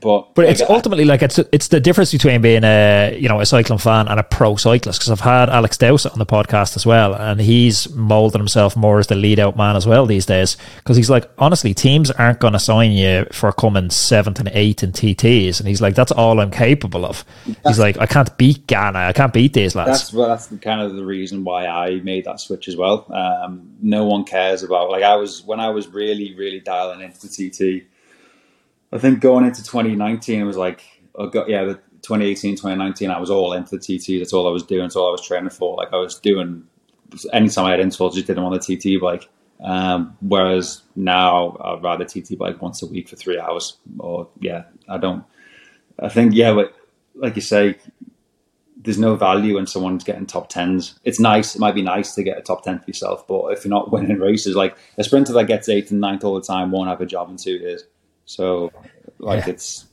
[0.00, 3.46] but But it's ultimately like it's it's the difference between being a you know a
[3.46, 6.86] cycling fan and a pro cyclist because I've had Alex Dowsett on the podcast as
[6.86, 10.56] well and he's molded himself more as the lead out man as well these days
[10.76, 14.82] because he's like honestly teams aren't going to sign you for coming seventh and eighth
[14.82, 17.22] in TTs and he's like that's all I'm capable of.
[17.66, 19.90] He's like I can't beat Ganna I can't beat these lads.
[19.90, 23.06] That's well, that's kind of the reason why I made that switch as well.
[23.12, 27.28] Um, no one cares about like I was when I was really really dialing into
[27.28, 27.86] the TT.
[28.92, 30.84] I think going into 2019 it was like
[31.30, 34.18] got yeah the 2018 2019 I was all into the TT.
[34.18, 34.82] That's all I was doing.
[34.82, 35.76] That's all I was training for.
[35.76, 36.66] Like I was doing
[37.32, 39.28] anytime I had installs, just did them on the TT bike.
[39.62, 43.78] Um, whereas now I'd rather TT bike once a week for three hours.
[43.98, 45.24] Or yeah, I don't.
[45.98, 46.74] I think yeah, but
[47.14, 47.78] like you say,
[48.76, 50.98] there's no value in someone's getting top tens.
[51.04, 51.54] It's nice.
[51.54, 53.92] It might be nice to get a top ten for yourself, but if you're not
[53.92, 57.00] winning races, like a sprinter that gets eighth and ninth all the time won't have
[57.00, 57.84] a job in two years.
[58.26, 58.72] So,
[59.18, 59.52] like, Yeah.
[59.52, 59.86] it's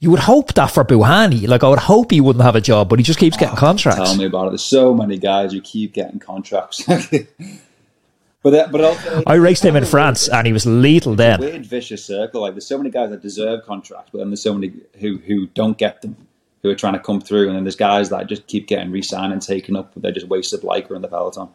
[0.00, 2.88] you would hope that for Bouhanni like I would hope he wouldn't have a job
[2.88, 4.00] but he just keeps getting oh, contracts.
[4.00, 4.50] tell me about it.
[4.50, 6.84] There's so many guys who keep getting contracts.
[8.42, 11.40] but that, but also, I raced him in France and he was lethal then.
[11.40, 12.42] weird vicious circle.
[12.42, 15.48] Like, there's so many guys that deserve contracts, but then there's so many who who
[15.48, 16.16] don't get them,
[16.62, 19.32] who are trying to come through, and then there's guys that just keep getting re-signed
[19.32, 19.94] and taken up.
[19.94, 21.48] But they're just wasted like in the peloton.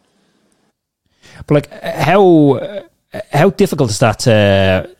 [1.48, 2.86] But like, how
[3.32, 4.94] how difficult is that to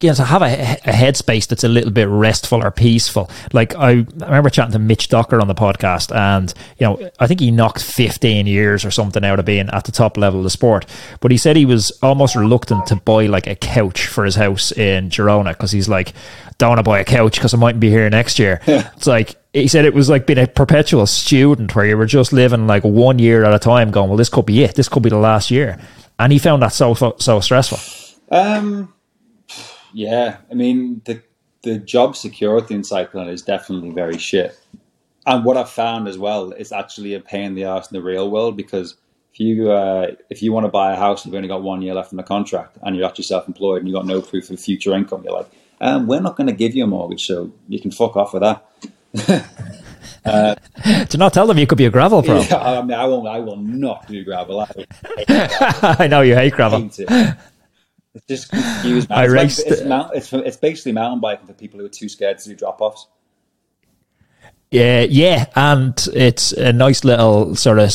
[0.00, 3.28] you know, to have a, a headspace that's a little bit restful or peaceful?
[3.52, 7.26] Like I, I remember chatting to Mitch Docker on the podcast, and you know, I
[7.26, 10.44] think he knocked fifteen years or something out of being at the top level of
[10.44, 10.86] the sport.
[11.20, 14.70] But he said he was almost reluctant to buy like a couch for his house
[14.70, 16.12] in Girona because he's like,
[16.58, 18.60] don't want to buy a couch because I mightn't be here next year.
[18.66, 22.32] It's like he said it was like being a perpetual student where you were just
[22.32, 24.76] living like one year at a time, going, well, this could be it.
[24.76, 25.80] This could be the last year,
[26.20, 27.78] and he found that so so stressful.
[28.30, 28.92] Um,
[29.92, 31.22] yeah, I mean the
[31.62, 34.58] the job security in cycling is definitely very shit.
[35.26, 38.02] And what I've found as well is actually a pain in the ass in the
[38.02, 38.94] real world because
[39.32, 41.94] if you uh, if you want to buy a house, you've only got one year
[41.94, 44.58] left on the contract, and you're actually self employed and you've got no proof of
[44.58, 45.22] future income.
[45.24, 48.16] You're like, um, we're not going to give you a mortgage, so you can fuck
[48.16, 48.64] off with that.
[51.10, 52.40] To not tell them you could be a gravel pro.
[52.42, 54.60] Yeah, I mean, I will I will not do gravel.
[54.60, 54.68] I
[55.98, 56.90] I know you hate gravel.
[56.96, 57.36] it.
[58.18, 59.08] It's just confused.
[59.10, 61.90] I It's, like- raced- it's, mount, it's, it's basically mountain biking for people who are
[61.90, 63.06] too scared to do drop offs.
[64.70, 67.90] Yeah, yeah, and it's a nice little sort of,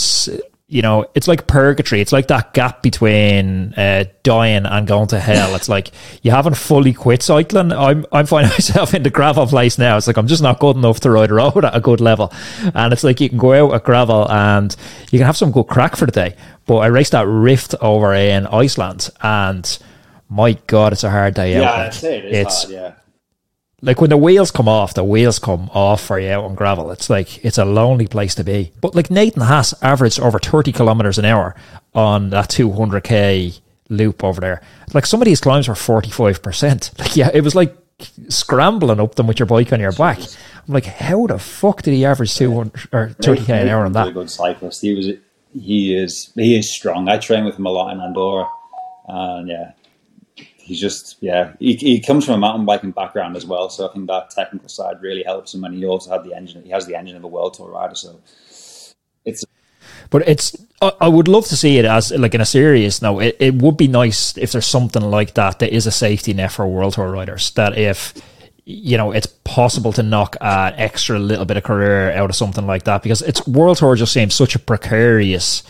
[0.68, 2.02] you know, it's like purgatory.
[2.02, 5.54] It's like that gap between uh, dying and going to hell.
[5.54, 5.92] It's like
[6.24, 7.72] you haven't fully quit cycling.
[7.72, 9.98] I'm I'm finding myself in the gravel place now.
[9.98, 12.34] It's like I'm just not good enough to ride a road at a good level,
[12.74, 14.76] and it's like you can go out at gravel and
[15.12, 16.36] you can have some good crack for the day.
[16.66, 19.78] But I raced that Rift over in Iceland, and
[20.30, 21.62] my god, it's a hard day out.
[21.62, 21.80] Yeah, like.
[21.88, 22.74] I'd say it is it's hard.
[22.74, 22.94] Yeah.
[23.82, 26.92] like when the wheels come off, the wheels come off for you out on gravel.
[26.92, 28.72] It's like it's a lonely place to be.
[28.82, 31.56] But like Nathan Haas averaged over thirty kilometers an hour
[31.94, 33.54] on that two hundred k
[33.90, 34.62] loop over there.
[34.94, 36.92] Like some of these climbs were 45%.
[37.00, 37.76] Like, yeah, it was like
[38.30, 40.20] scrambling up them with your bike on your back.
[40.20, 44.02] I'm like, how the fuck did he average 200 or 30k an hour on that?
[44.02, 44.82] Really good cyclist.
[44.82, 45.08] He was,
[45.54, 47.08] he is, he is strong.
[47.10, 48.48] I train with him a lot in Andorra,
[49.08, 49.74] and yeah,
[50.64, 51.54] he's just yeah.
[51.60, 54.70] He, he comes from a mountain biking background as well, so I think that technical
[54.70, 55.64] side really helps him.
[55.64, 56.64] And he also had the engine.
[56.64, 58.20] He has the engine of a world tour rider, so
[59.26, 59.46] it's
[60.10, 63.38] but it's I would love to see it as like in a serious now It,
[63.40, 66.68] it would be nice if there's something like that that is a safety net for
[66.68, 67.52] world tour riders.
[67.52, 68.14] That if
[68.66, 72.66] you know it's possible to knock an extra little bit of career out of something
[72.66, 75.64] like that because it's world tour just seems such a precarious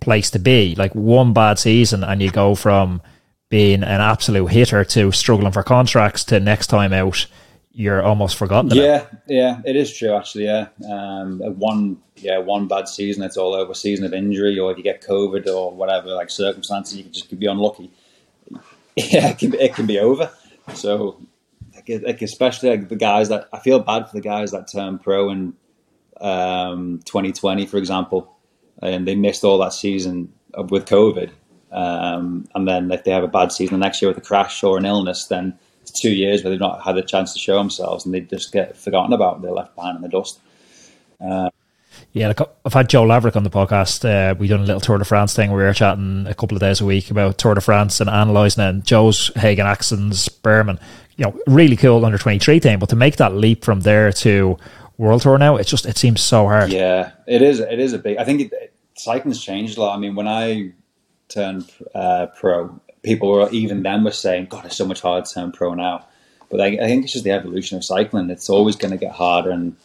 [0.00, 0.74] place to be.
[0.74, 3.02] Like one bad season and you go from
[3.50, 7.26] being an absolute hitter to struggling for contracts to next time out
[7.72, 8.70] you're almost forgotten.
[8.72, 10.44] Yeah, yeah, it is true actually.
[10.44, 13.74] Yeah, um, one yeah one bad season, it's all over.
[13.74, 17.46] Season of injury, or if you get COVID or whatever, like circumstances, you can be
[17.46, 17.90] unlucky.
[18.96, 20.30] Yeah, it can, it can be over.
[20.74, 21.22] So,
[21.74, 24.98] like, like especially like the guys that I feel bad for the guys that turn
[24.98, 25.54] pro in
[26.20, 28.36] um, 2020, for example,
[28.82, 30.32] and they missed all that season
[30.68, 31.30] with COVID.
[31.72, 34.62] Um, and then if they have a bad season the next year with a crash
[34.62, 35.58] or an illness, then
[35.94, 38.76] two years where they've not had a chance to show themselves and they just get
[38.76, 39.42] forgotten about.
[39.42, 40.38] They're left behind in the dust.
[41.20, 41.50] Uh,
[42.12, 44.04] yeah, like I've had Joe Laverick on the podcast.
[44.04, 45.50] Uh, we done a little Tour de France thing.
[45.50, 48.08] Where we were chatting a couple of days a week about Tour de France and
[48.08, 48.68] analysing it.
[48.68, 50.78] And Joe's Hagen Axeon's Berman,
[51.16, 52.78] you know, really cool under twenty three team.
[52.78, 54.56] But to make that leap from there to
[54.98, 56.72] World Tour now, it's just it seems so hard.
[56.72, 57.60] Yeah, it is.
[57.60, 58.16] It is a big.
[58.16, 59.94] I think it, cycling's changed a lot.
[59.94, 60.72] I mean, when I
[61.30, 65.34] turned uh, pro, people were even then were saying, "God, it's so much harder to
[65.34, 66.06] turn pro now."
[66.50, 68.28] But I, I think it's just the evolution of cycling.
[68.28, 69.76] It's always going to get harder, and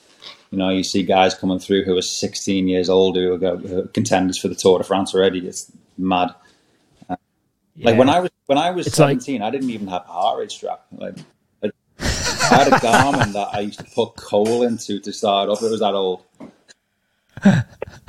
[0.52, 3.80] you know, you see guys coming through who are 16 years old who are, who
[3.80, 5.48] are contenders for the Tour de France already.
[5.48, 6.34] It's mad.
[7.10, 7.16] Uh,
[7.76, 7.90] yeah.
[7.90, 9.48] Like when I was when I was it's 17, like...
[9.48, 10.86] I didn't even have a heart rate strap.
[10.92, 11.18] Like
[11.64, 15.62] I, I had a Garmin that I used to put coal into to start off.
[15.62, 16.24] It was that old.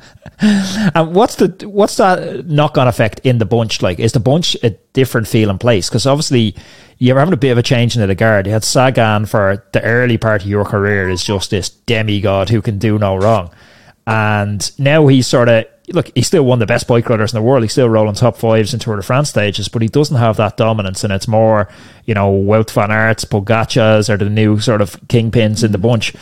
[0.40, 3.98] and what's the what's that knock on effect in the bunch like?
[3.98, 5.88] Is the bunch a different feel in place?
[5.88, 6.54] Because obviously
[6.98, 8.46] you're having a bit of a change in the guard.
[8.46, 12.60] You had Sagan for the early part of your career is just this demigod who
[12.60, 13.50] can do no wrong,
[14.06, 16.10] and now he's sort of look.
[16.14, 17.62] He's still one of the best bike riders in the world.
[17.62, 20.58] He's still rolling top fives in Tour de France stages, but he doesn't have that
[20.58, 21.68] dominance, and it's more
[22.04, 26.14] you know Wout van Aerts, Pogacars are the new sort of kingpins in the bunch.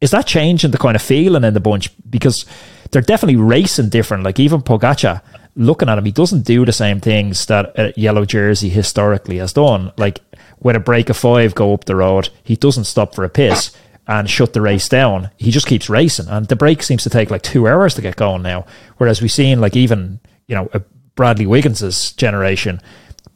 [0.00, 2.46] Is that changing the kind of feeling in the bunch because?
[2.90, 4.24] They're definitely racing different.
[4.24, 5.22] Like even Pogacar,
[5.56, 9.52] looking at him, he doesn't do the same things that a yellow jersey historically has
[9.52, 9.92] done.
[9.96, 10.20] Like
[10.58, 13.76] when a break of five go up the road, he doesn't stop for a piss
[14.06, 15.30] and shut the race down.
[15.36, 18.16] He just keeps racing, and the break seems to take like two hours to get
[18.16, 18.64] going now.
[18.96, 20.70] Whereas we've seen like even you know
[21.14, 22.80] Bradley Wiggins's generation,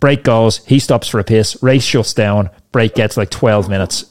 [0.01, 4.07] break goes, he stops for a piss, race shuts down, break gets like twelve minutes.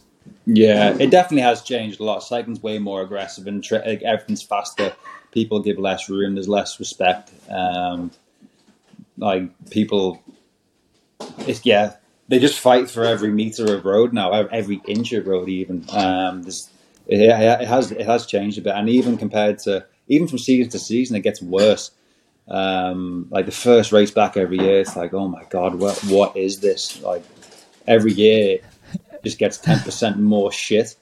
[0.45, 2.23] Yeah, it definitely has changed a lot.
[2.23, 4.93] Cycling's way more aggressive and everything's faster
[5.31, 6.35] people give less room.
[6.35, 7.31] There's less respect.
[7.49, 8.11] Um,
[9.17, 10.21] like people,
[11.39, 11.95] it's yeah,
[12.27, 15.49] they just fight for every meter of road now, every inch of road.
[15.49, 16.45] Even um,
[17.07, 20.71] it, it, has it has changed a bit, and even compared to even from season
[20.71, 21.91] to season, it gets worse.
[22.47, 26.35] Um, like the first race back every year, it's like, oh my god, what what
[26.35, 27.01] is this?
[27.01, 27.23] Like
[27.87, 28.59] every year,
[29.23, 30.95] just gets ten percent more shit,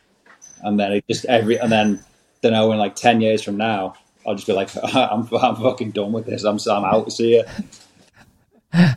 [0.62, 2.04] and then it just every and then
[2.42, 3.96] don't know in like ten years from now,
[4.30, 6.44] I'll just be like, I'm, I'm fucking done with this.
[6.44, 7.12] I'm, I'm out.
[7.12, 7.44] See you.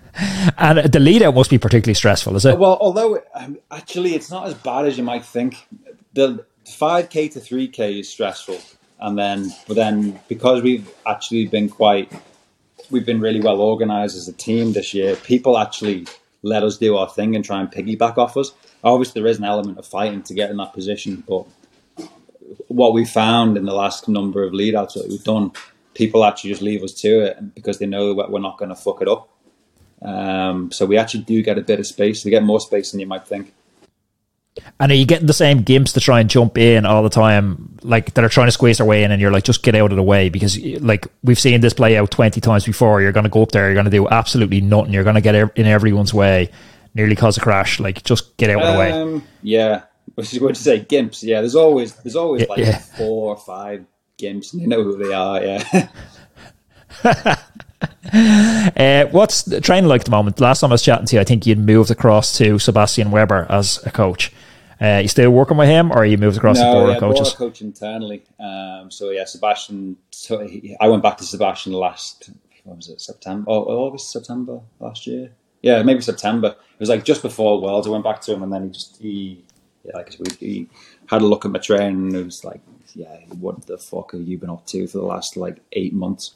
[0.59, 2.59] and the lead out must be particularly stressful, is it?
[2.59, 5.66] Well, although um, actually it's not as bad as you might think.
[6.12, 8.61] The 5k to 3k is stressful,
[9.01, 12.12] and then but then because we've actually been quite,
[12.90, 15.16] we've been really well organized as a team this year.
[15.16, 16.07] People actually
[16.42, 18.53] let us do our thing and try and piggyback off us.
[18.85, 21.47] Obviously, there is an element of fighting to get in that position, but
[22.68, 25.52] what we found in the last number of lead outs that we've done,
[25.94, 28.74] people actually just leave us to it because they know that we're not going to
[28.74, 29.28] fuck it up.
[30.02, 32.24] Um, so we actually do get a bit of space.
[32.24, 33.54] We get more space than you might think.
[34.78, 37.78] And are you getting the same gimps to try and jump in all the time,
[37.82, 39.92] like that are trying to squeeze their way in, and you're like, just get out
[39.92, 43.00] of the way because, like, we've seen this play out twenty times before.
[43.00, 44.92] You're going to go up there, you're going to do absolutely nothing.
[44.92, 46.50] You're going to get in everyone's way,
[46.94, 47.80] nearly cause a crash.
[47.80, 48.92] Like, just get out um, of the way.
[48.92, 49.82] Um, yeah,
[50.14, 51.22] which is what to say, gimps.
[51.22, 52.79] Yeah, there's always there's always like yeah.
[52.79, 53.85] four or five
[54.18, 55.42] gimps, and you know who they are.
[55.42, 55.88] Yeah.
[58.77, 60.40] uh, what's the training like at the moment?
[60.40, 63.46] Last time I was chatting to you, I think you'd moved across to Sebastian Weber
[63.48, 64.33] as a coach.
[64.81, 67.35] Uh, you still working with him, or you moved across no, the Bora yeah, coaches?
[67.35, 68.25] coach internally.
[68.40, 69.96] Um, so yeah, Sebastian.
[70.11, 72.31] So he, I went back to Sebastian last.
[72.64, 73.01] What was it?
[73.01, 73.44] September?
[73.48, 75.31] Oh, August, September last year.
[75.62, 76.48] Yeah, maybe September.
[76.48, 77.87] It was like just before Worlds.
[77.87, 79.44] I went back to him, and then he just he
[79.85, 80.68] yeah, like we, he
[81.07, 82.61] had a look at my training, and it was like,
[82.95, 86.35] yeah, what the fuck have you been up to for the last like eight months?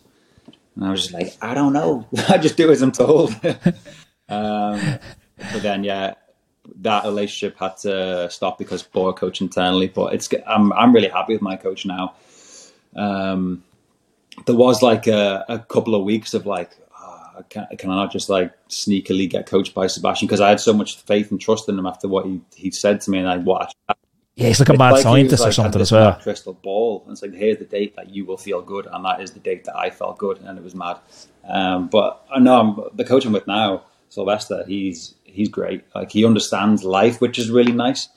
[0.75, 2.07] And I was just like, I don't know.
[2.29, 3.33] I just do as I'm told.
[4.29, 4.99] um,
[5.39, 6.15] but then, yeah,
[6.83, 9.89] that relationship had to stop because Bora coach internally.
[9.89, 12.15] But it's I'm I'm really happy with my coach now.
[12.95, 13.63] Um,
[14.45, 16.77] there was like a, a couple of weeks of like,
[17.49, 20.27] can, can I not just like sneakily get coached by Sebastian?
[20.27, 23.01] Because I had so much faith and trust in him after what he, he said
[23.03, 23.77] to me and I watched.
[24.37, 26.15] Yeah, he's like a mad like scientist like, or something as well.
[26.17, 27.03] Crystal ball.
[27.05, 29.41] And it's like, here's the date that you will feel good, and that is the
[29.41, 30.99] date that I felt good, and it was mad.
[31.49, 34.63] Um, but I know I'm the coach I'm with now, Sylvester.
[34.67, 35.85] He's he's great.
[35.95, 38.11] Like he understands life, which is really nice.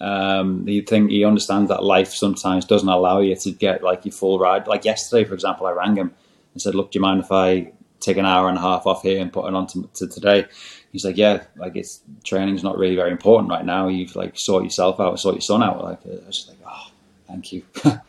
[0.00, 4.12] Um, you think he understands that life sometimes doesn't allow you to get like your
[4.12, 4.66] full ride.
[4.66, 6.14] Like yesterday, for example, I rang him
[6.52, 9.02] and said, "Look, do you mind if I take an hour and a half off
[9.02, 10.46] here and put it on to, to today?"
[10.92, 13.88] He's like, "Yeah, like it's training's not really very important right now.
[13.88, 16.90] You've like sort yourself out, sort your son out." Like I was just like, "Oh,
[17.26, 17.62] thank you."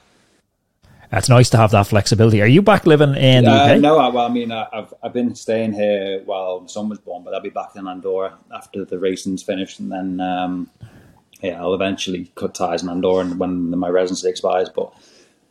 [1.12, 2.40] It's nice to have that flexibility.
[2.42, 3.70] Are you back living in the UK?
[3.72, 7.00] Uh, no, I, well, I mean, I've I've been staying here while my son was
[7.00, 10.70] born, but I'll be back in Andorra after the racing's finished, and then um,
[11.42, 14.70] yeah, I'll eventually cut ties in Andorra when my residency expires.
[14.70, 14.94] But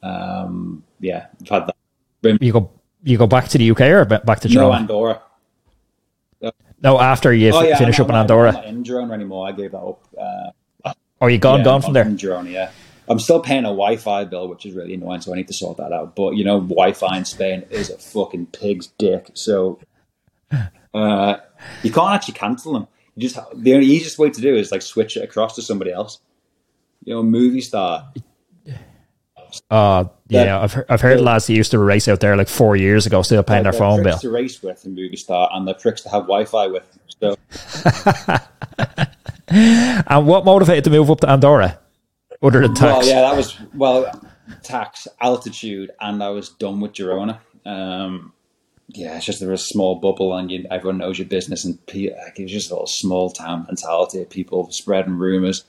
[0.04, 2.38] um, yeah, I've had that.
[2.40, 2.70] You go
[3.10, 4.54] you go back to the UK or back to Girona?
[4.54, 5.22] No, Andorra.
[6.80, 8.50] No, after you oh, yeah, finish up in Andorra.
[8.50, 9.48] I'm not in Girona anymore.
[9.48, 10.06] I gave that up.
[10.16, 10.50] Uh,
[10.84, 12.04] Are oh, you gone, yeah, gone from there?
[12.04, 12.70] In Girona, yeah.
[13.08, 15.20] I'm still paying a Wi-Fi bill, which is really annoying.
[15.20, 16.14] So I need to sort that out.
[16.14, 19.30] But you know, Wi-Fi in Spain is a fucking pig's dick.
[19.34, 19.80] So
[20.94, 21.36] uh,
[21.82, 22.86] you can't actually cancel them.
[23.16, 25.90] You just the only easiest way to do is like switch it across to somebody
[25.90, 26.20] else.
[27.04, 28.06] You know, Movistar.
[29.70, 32.76] Uh, yeah, I've heard, I've heard lads that used to race out there like four
[32.76, 34.18] years ago, still paying their phone bill.
[34.18, 36.98] to race with in Movistar and the pricks to have Wi-Fi with.
[37.20, 37.36] So.
[39.48, 41.78] and what motivated to move up to Andorra?
[42.42, 43.06] Other than tax?
[43.06, 44.12] Well, yeah, that was well
[44.62, 47.38] tax, altitude, and I was done with Girona.
[47.64, 48.32] Um,
[48.88, 51.78] yeah, it's just there was a small bubble, and you, everyone knows your business, and
[51.88, 55.64] like, it was just a little small town mentality of people spreading rumors.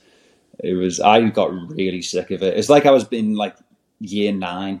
[0.62, 2.56] It was I got really sick of it.
[2.56, 3.56] It's like I was being like
[4.00, 4.80] year nine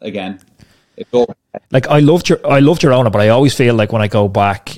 [0.00, 0.40] again.
[1.12, 1.34] All-
[1.70, 4.28] like I loved your I loved Girona, but I always feel like when I go
[4.28, 4.76] back,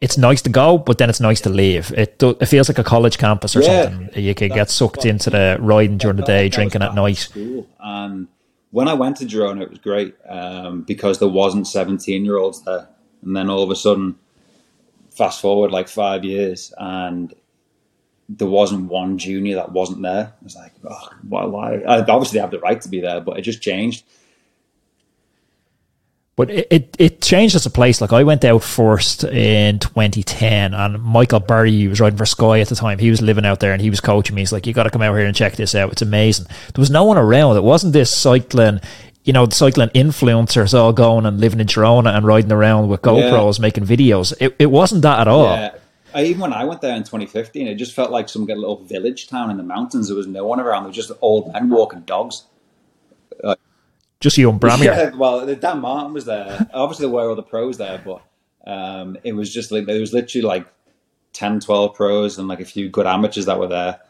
[0.00, 1.92] it's nice to go, but then it's nice to leave.
[1.92, 4.22] It do, it feels like a college campus or yeah, something.
[4.22, 7.28] You could get sucked into the riding during the day, drinking at night.
[7.80, 8.28] And
[8.70, 12.62] when I went to Girona, it was great um, because there wasn't seventeen year olds
[12.62, 12.88] there,
[13.22, 14.16] and then all of a sudden,
[15.10, 17.34] fast forward like five years, and
[18.28, 20.32] there wasn't one junior that wasn't there.
[20.40, 21.44] I was like, oh, why?
[21.44, 21.74] why?
[21.80, 24.04] I obviously have the right to be there, but it just changed.
[26.34, 28.02] But it, it, it, changed as a place.
[28.02, 32.68] Like I went out first in 2010 and Michael Barry was riding for Sky at
[32.68, 32.98] the time.
[32.98, 34.42] He was living out there and he was coaching me.
[34.42, 35.92] He's like, you got to come out here and check this out.
[35.92, 36.46] It's amazing.
[36.74, 37.56] There was no one around.
[37.56, 38.80] It wasn't this cycling,
[39.24, 43.58] you know, cycling influencers all going and living in Girona and riding around with GoPros,
[43.58, 43.62] yeah.
[43.62, 44.34] making videos.
[44.38, 45.56] It, it wasn't that at all.
[45.56, 45.74] Yeah.
[46.16, 49.28] I, even when I went there in 2015, it just felt like some little village
[49.28, 50.08] town in the mountains.
[50.08, 50.84] There was no one around.
[50.84, 52.44] There was just old men walking dogs.
[54.20, 54.84] Just you and Brammeier.
[54.84, 56.66] Yeah, well, Dan Martin was there.
[56.72, 58.22] Obviously, there were other pros there, but
[58.66, 60.66] um, it was just like there was literally like
[61.34, 64.00] 10, 12 pros and like a few good amateurs that were there.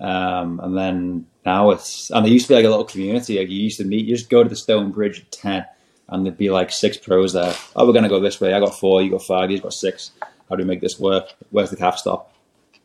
[0.00, 3.38] Um, and then now it's and there used to be like a little community.
[3.38, 5.66] Like you used to meet, you just go to the Stone Bridge at ten,
[6.08, 7.54] and there'd be like six pros there.
[7.76, 8.54] Oh, we're gonna go this way.
[8.54, 9.02] I got four.
[9.02, 9.50] You got five.
[9.50, 10.12] You've got six.
[10.50, 11.32] How do we make this work?
[11.50, 12.34] Where's the calf stop?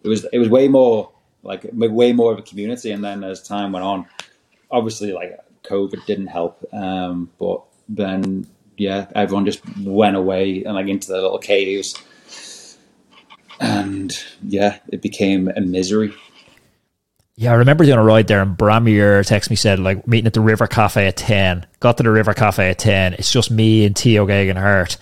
[0.03, 1.11] It was it was way more
[1.43, 2.91] like way more of a community.
[2.91, 4.05] And then as time went on,
[4.71, 6.63] obviously like COVID didn't help.
[6.73, 8.47] Um, but then,
[8.77, 11.95] yeah, everyone just went away and like into their little caves.
[13.59, 14.11] And
[14.43, 16.13] yeah, it became a misery.
[17.37, 20.33] Yeah, I remember doing a ride there, and Brammeier texted me said like meeting at
[20.33, 21.65] the River Cafe at ten.
[21.81, 23.13] Got to the River Cafe at ten.
[23.13, 24.97] It's just me and Tao Geoghegan Hart,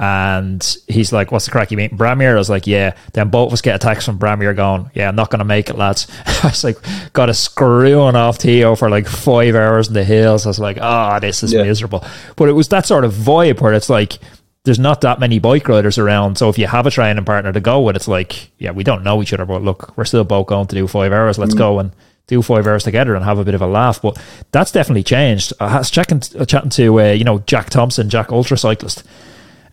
[0.00, 1.70] and he's like, "What's the crack?
[1.72, 4.18] You mean Brammeier?" I was like, "Yeah." Then both of us get a text from
[4.18, 6.78] Brammeier going, "Yeah, I'm not going to make it, lads." I was like,
[7.12, 10.46] got a screwing off Tao for like five hours in the hills.
[10.46, 11.64] I was like, "Ah, oh, this is yeah.
[11.64, 12.04] miserable."
[12.36, 14.18] But it was that sort of vibe where it's like,
[14.62, 16.38] there's not that many bike riders around.
[16.38, 19.02] So if you have a training partner to go with, it's like, yeah, we don't
[19.02, 21.38] know each other, but look, we're still both going to do five hours.
[21.38, 21.58] Let's mm.
[21.58, 21.90] go and
[22.28, 24.00] do five hours together and have a bit of a laugh.
[24.00, 24.22] But
[24.52, 25.52] that's definitely changed.
[25.58, 29.02] I was checking, chatting to uh, you know Jack Thompson, Jack ultra cyclist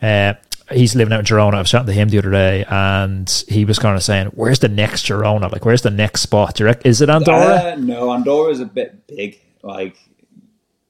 [0.01, 0.33] uh,
[0.71, 1.55] he's living out in Girona.
[1.55, 4.59] I was chatting to him the other day, and he was kind of saying, "Where's
[4.59, 5.51] the next Girona?
[5.51, 6.59] Like, where's the next spot?
[6.85, 9.39] Is it Andorra?" Uh, no, Andorra is a bit big.
[9.61, 9.97] Like,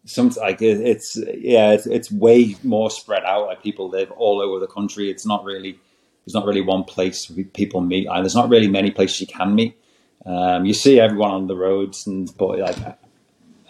[0.05, 3.47] some like it's yeah, it's, it's way more spread out.
[3.47, 5.09] Like people live all over the country.
[5.09, 5.79] It's not really
[6.25, 8.07] there's not really one place people meet.
[8.07, 9.79] And there's not really many places you can meet.
[10.25, 12.77] Um, you see everyone on the roads, and but like,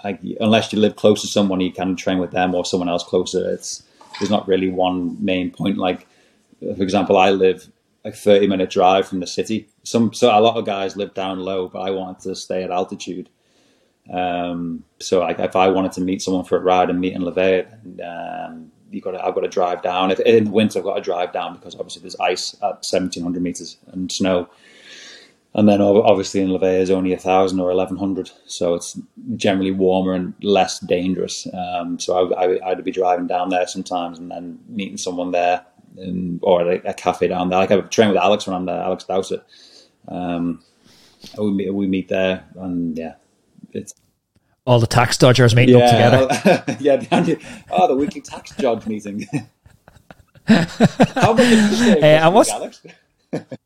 [0.03, 3.03] like unless you live close to someone, you can train with them or someone else
[3.03, 3.51] closer.
[3.51, 3.83] It's
[4.19, 5.77] there's not really one main point.
[5.77, 6.07] Like,
[6.59, 7.71] for example, I live
[8.03, 9.67] a 30 minute drive from the city.
[9.83, 12.71] Some so a lot of guys live down low, but I wanted to stay at
[12.71, 13.29] altitude.
[14.11, 17.31] Um, so if I wanted to meet someone for a ride and meet in La
[17.31, 17.65] Vella,
[18.03, 20.11] um, you got to, I've got to drive down.
[20.11, 23.41] If in the winter, I've got to drive down because obviously there's ice at 1700
[23.41, 24.47] meters and snow.
[25.55, 28.99] And then obviously in La Vella is only a thousand or 1100, so it's
[29.37, 31.47] generally warmer and less dangerous.
[31.53, 35.65] Um, so I, I, I'd be driving down there sometimes and then meeting someone there
[35.97, 37.59] in, or a, a, cafe down there.
[37.59, 39.45] Like I train with Alex when I'm there, Alex Dowsett.
[40.09, 40.61] Um,
[41.37, 43.13] we meet, we meet there, and yeah,
[43.71, 43.93] it's
[44.65, 46.77] all the tax dodgers meeting yeah, up together.
[46.81, 47.39] yeah, the,
[47.71, 49.25] oh, the weekly tax dodge meeting.
[50.47, 52.81] How much and what's, Alex?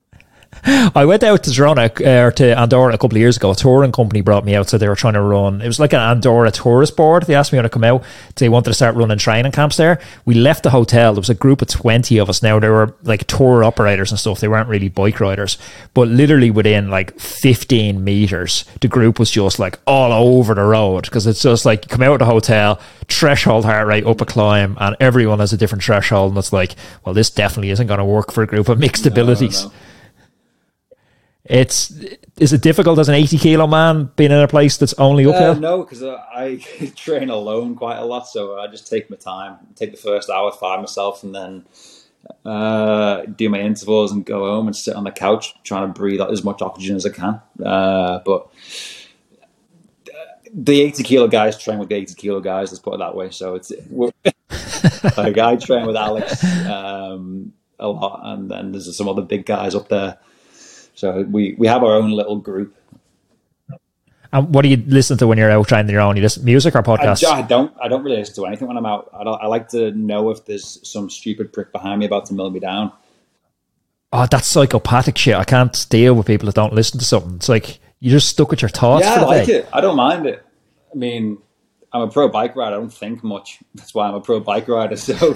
[0.64, 3.52] I went out to Girona uh, or to Andorra a couple of years ago.
[3.52, 5.62] A touring company brought me out, so they were trying to run.
[5.62, 7.24] It was like an Andorra tourist board.
[7.24, 8.04] They asked me to come out.
[8.36, 10.00] They wanted to start running training camps there.
[10.26, 11.14] We left the hotel.
[11.14, 12.44] There was a group of twenty of us.
[12.44, 14.40] Now there were like tour operators and stuff.
[14.40, 15.58] They weren't really bike riders,
[15.94, 21.04] but literally within like fifteen meters, the group was just like all over the road
[21.04, 24.78] because it's just like come out of the hotel, threshold heart rate up a climb,
[24.80, 28.06] and everyone has a different threshold, and it's like, well, this definitely isn't going to
[28.06, 29.66] work for a group of mixed no, abilities.
[29.66, 29.72] No.
[31.50, 31.90] It's
[32.38, 35.54] is it difficult as an eighty kilo man being in a place that's only uphill?
[35.54, 36.58] Uh, no, because uh, I
[36.96, 40.52] train alone quite a lot, so I just take my time, take the first hour,
[40.52, 41.66] find myself, and then
[42.46, 46.22] uh, do my intervals and go home and sit on the couch trying to breathe
[46.22, 47.42] out as much oxygen as I can.
[47.66, 48.48] Uh, but
[50.54, 52.72] the 80 kilo guys train with the 80 kilo guys.
[52.72, 53.32] Let's put it that way.
[53.32, 53.72] So it's
[55.18, 59.74] like I train with Alex um, a lot, and then there's some other big guys
[59.74, 60.20] up there
[61.00, 62.76] so we, we have our own little group.
[64.34, 66.18] And what do you listen to when you're out trying your own?
[66.18, 67.26] You listen music or podcasts?
[67.26, 67.74] I, I, don't.
[67.82, 69.10] I don't really listen to anything when I'm out.
[69.14, 72.50] I, I like to know if there's some stupid prick behind me about to mill
[72.52, 72.92] me down.
[74.12, 75.36] Oh, that's psychopathic shit.
[75.36, 77.36] I can't deal with people that don't listen to something.
[77.36, 79.06] It's like you're just stuck with your thoughts.
[79.06, 79.54] Yeah, I like day.
[79.60, 79.70] it.
[79.72, 80.46] I don't mind it.
[80.94, 81.38] I mean,
[81.92, 82.76] I'm a pro bike rider.
[82.76, 83.60] I don't think much.
[83.76, 84.96] That's why I'm a pro bike rider.
[84.98, 85.36] So.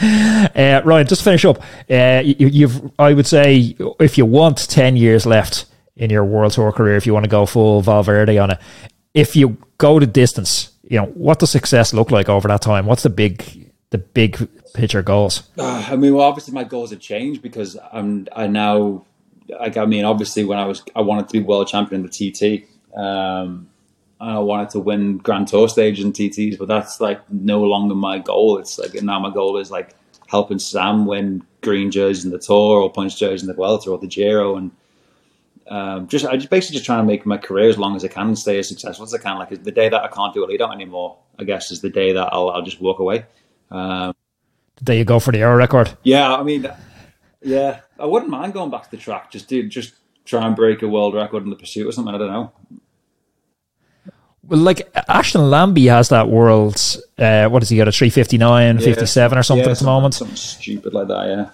[0.00, 4.68] Uh, Ryan, just to finish up, uh, you, have I would say, if you want
[4.68, 5.66] ten years left
[5.96, 8.58] in your World Tour career, if you want to go full Valverde on it,
[9.14, 12.86] if you go to distance, you know what does success look like over that time?
[12.86, 15.48] What's the big, the big picture goals?
[15.58, 19.04] Uh, I mean, well, obviously my goals have changed because I'm I now,
[19.48, 22.32] like, I mean, obviously when I was, I wanted to be world champion in the
[22.32, 22.66] TT.
[22.98, 23.68] Um,
[24.22, 28.20] I wanted to win Grand Tour stage and TTs, but that's like no longer my
[28.20, 28.58] goal.
[28.58, 29.96] It's like now my goal is like
[30.28, 33.98] helping Sam win green jerseys in the Tour or points jerseys in the Vuelta or
[33.98, 34.70] the Giro, and
[35.66, 38.08] um, just I just basically just trying to make my career as long as I
[38.08, 39.38] can and stay as successful as I can.
[39.38, 41.90] Like the day that I can't do a lead out anymore, I guess is the
[41.90, 43.26] day that I'll I'll just walk away.
[43.72, 44.14] Um,
[44.76, 45.96] the day you go for the hour record.
[46.04, 46.68] Yeah, I mean,
[47.40, 49.32] yeah, I wouldn't mind going back to the track.
[49.32, 49.94] Just do just
[50.24, 52.14] try and break a world record in the pursuit or something.
[52.14, 52.52] I don't know.
[54.44, 58.84] Well, like Ashton Lambie has that world's uh, what does he got a 359, yeah,
[58.84, 60.14] 57 or something yeah, at the moment?
[60.14, 61.50] Something stupid like that, yeah.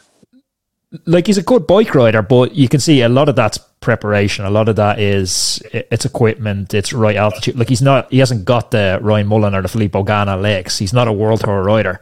[1.04, 4.46] Like he's a good bike rider, but you can see a lot of that's preparation.
[4.46, 7.58] A lot of that is it's equipment, it's right altitude.
[7.58, 10.78] Like he's not, he hasn't got the Ryan Mullen or the Filippo Ganna legs.
[10.78, 12.00] He's not a world tour rider,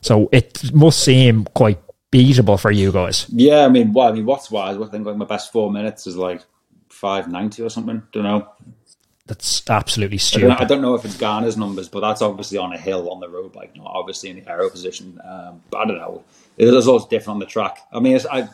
[0.00, 1.80] so it must seem quite
[2.12, 3.26] beatable for you guys.
[3.30, 4.76] Yeah, I mean, well, I mean, what's wise?
[4.76, 6.42] I think like my best four minutes is like
[6.88, 8.00] five ninety or something.
[8.12, 8.48] Don't know.
[9.30, 10.46] That's absolutely stupid.
[10.46, 13.08] I don't, I don't, know if it's Ganna's numbers, but that's obviously on a hill
[13.12, 15.20] on the road bike, not obviously in the aero position.
[15.24, 16.24] Um, but I don't know.
[16.56, 17.78] It is always different on the track.
[17.92, 18.48] I mean, I,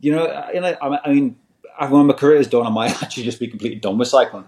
[0.00, 1.36] you know, you know, I mean,
[1.78, 4.46] when my career is done, I might actually just be completely done with cycling.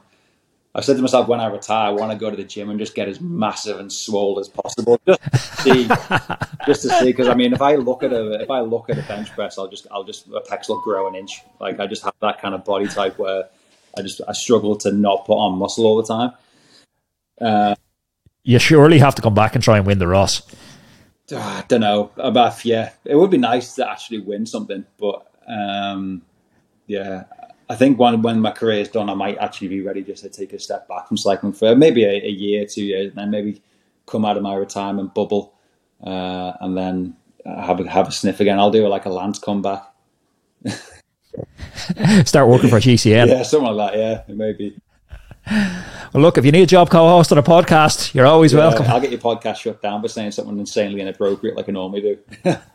[0.75, 2.79] I said to myself, when I retire, I want to go to the gym and
[2.81, 5.87] just get as massive and swole as possible, just to see,
[6.67, 7.05] just to see.
[7.05, 9.59] Because I mean, if I look at a if I look at a bench press,
[9.59, 11.41] I'll just I'll just a pecs will grow an inch.
[11.61, 13.49] Like I just have that kind of body type where
[13.97, 16.33] I just I struggle to not put on muscle all the time.
[17.41, 17.75] Uh,
[18.43, 20.43] you surely have to come back and try and win the Rás.
[21.31, 22.11] I don't know.
[22.17, 26.23] About yeah, it would be nice to actually win something, but um,
[26.87, 27.25] yeah,
[27.69, 30.31] I think when when my career is done, I might actually be ready just to
[30.31, 33.31] take a step back from cycling for maybe a, a year, two years, and then
[33.31, 33.63] maybe
[34.07, 35.53] come out of my retirement bubble,
[36.03, 38.59] uh, and then have a, have a sniff again.
[38.59, 39.85] I'll do it like a Lance comeback.
[42.25, 43.29] Start working for GCN.
[43.29, 43.99] yeah, something like that.
[44.29, 44.81] Yeah, maybe.
[46.13, 48.87] Well, look, if you need a job co-host on a podcast, you're always yeah, welcome.
[48.87, 52.01] I'll get your podcast shut down by saying something insanely inappropriate like I normally
[52.45, 52.57] do.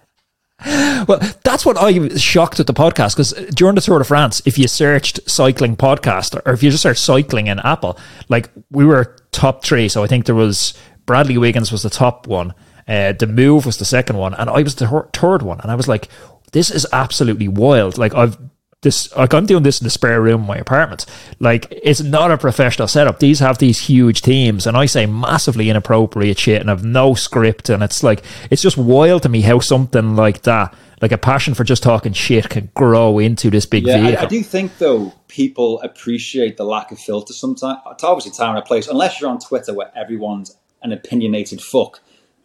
[0.66, 4.42] Well, that's what I was shocked at the podcast because during the Tour de France,
[4.46, 7.98] if you searched cycling podcast or if you just searched cycling in Apple,
[8.30, 9.90] like we were top three.
[9.90, 10.74] So I think there was
[11.06, 12.54] Bradley Wiggins was the top one,
[12.88, 15.60] uh, the Move was the second one, and I was the third one.
[15.60, 16.08] And I was like,
[16.54, 17.98] this is absolutely wild.
[17.98, 18.38] Like I've
[18.84, 21.06] this like I'm doing this in the spare room in my apartment.
[21.40, 23.20] Like it's not a professional setup.
[23.20, 27.70] These have these huge teams, and I say massively inappropriate shit and have no script,
[27.70, 31.56] and it's like it's just wild to me how something like that, like a passion
[31.56, 34.22] for just talking shit, can grow into this big yeah, vehicle.
[34.22, 37.80] I, I do think though people appreciate the lack of filter sometimes.
[37.90, 42.02] It's obviously time and a place, unless you're on Twitter where everyone's an opinionated fuck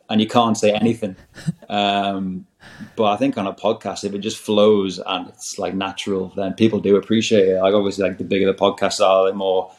[0.08, 1.16] and you can't say anything.
[1.68, 2.46] Um,
[2.96, 6.54] but I think on a podcast, if it just flows and it's like natural, then
[6.54, 7.60] people do appreciate it.
[7.60, 9.72] Like obviously, like the bigger the podcasts are, the more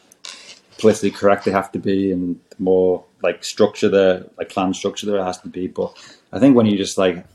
[0.77, 5.05] politically correct they have to be, and the more like structure the like plan structure
[5.05, 5.67] there has to be.
[5.67, 5.93] But
[6.31, 7.25] I think when you just like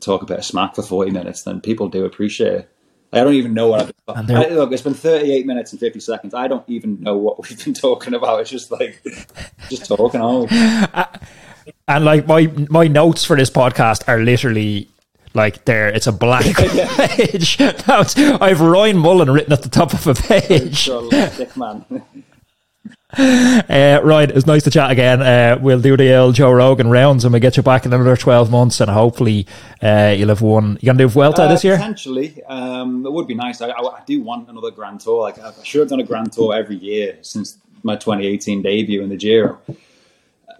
[0.00, 2.70] talk a bit of smack for forty minutes, then people do appreciate it.
[3.12, 4.36] I don't even know what I've been.
[4.36, 6.32] I, look, it's been 38 minutes and 50 seconds.
[6.32, 8.40] I don't even know what we've been talking about.
[8.40, 9.02] It's just like,
[9.68, 10.20] just talking.
[10.22, 10.46] Oh.
[11.88, 14.88] And like my my notes for this podcast are literally
[15.34, 15.88] like there.
[15.88, 17.60] It's a blank page.
[17.60, 20.88] I have Ryan Mullen written at the top of a page.
[23.18, 25.20] Uh, right, it's nice to chat again.
[25.20, 28.16] Uh, we'll do the old Joe Rogan rounds and we'll get you back in another
[28.16, 29.48] 12 months and hopefully
[29.82, 30.78] uh, you'll have won.
[30.80, 31.76] you're going to do Vuelta Uh, this year?
[31.76, 33.60] Potentially, um, it would be nice.
[33.60, 35.22] I, I, I do want another Grand Tour.
[35.22, 39.08] Like I should have done a Grand Tour every year since my 2018 debut in
[39.08, 39.58] the Giro.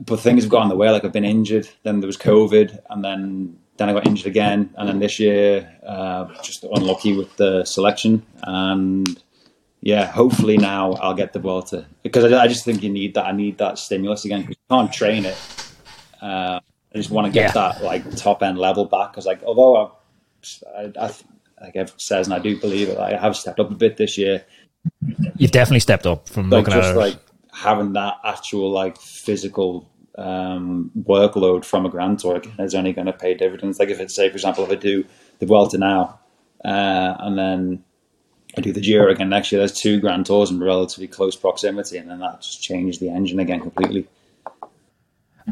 [0.07, 0.91] But things have got in the way.
[0.91, 4.71] Like I've been injured, then there was COVID, and then then I got injured again,
[4.77, 8.23] and then this year uh, just unlucky with the selection.
[8.43, 9.23] And
[9.83, 13.27] yeah, hopefully now I'll get the Vuelta because I, I just think you need that.
[13.27, 14.43] I need that stimulus again.
[14.43, 15.37] 'cause You can't train it.
[16.21, 16.61] Uh,
[16.95, 17.53] I just want to get Yeah.
[17.53, 19.91] that like top end level back because like although I've
[20.99, 21.07] I, I,
[21.63, 22.97] like everyone says, and I do believe it.
[22.99, 24.45] I have stepped up a bit this year.
[25.37, 26.99] You've definitely stepped up from Like looking just at it.
[26.99, 27.19] like
[27.53, 29.87] having that actual like physical
[30.17, 33.79] um, workload from a Grand Tour again is only going to pay dividends.
[33.79, 35.05] Like if it's say, for example, if I do
[35.39, 36.19] the Vuelta now,
[36.65, 37.85] uh, and then
[38.57, 41.99] I do the Giro again next year, there's two Grand Tours in relatively close proximity,
[41.99, 44.09] and then that just changes the engine again completely.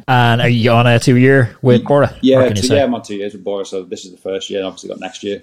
[0.06, 2.14] and are you on a two year with Bora?
[2.20, 4.60] Yeah, two, yeah, I'm on two years with Bora's, so this is the first year.
[4.60, 5.42] and Obviously, got next year.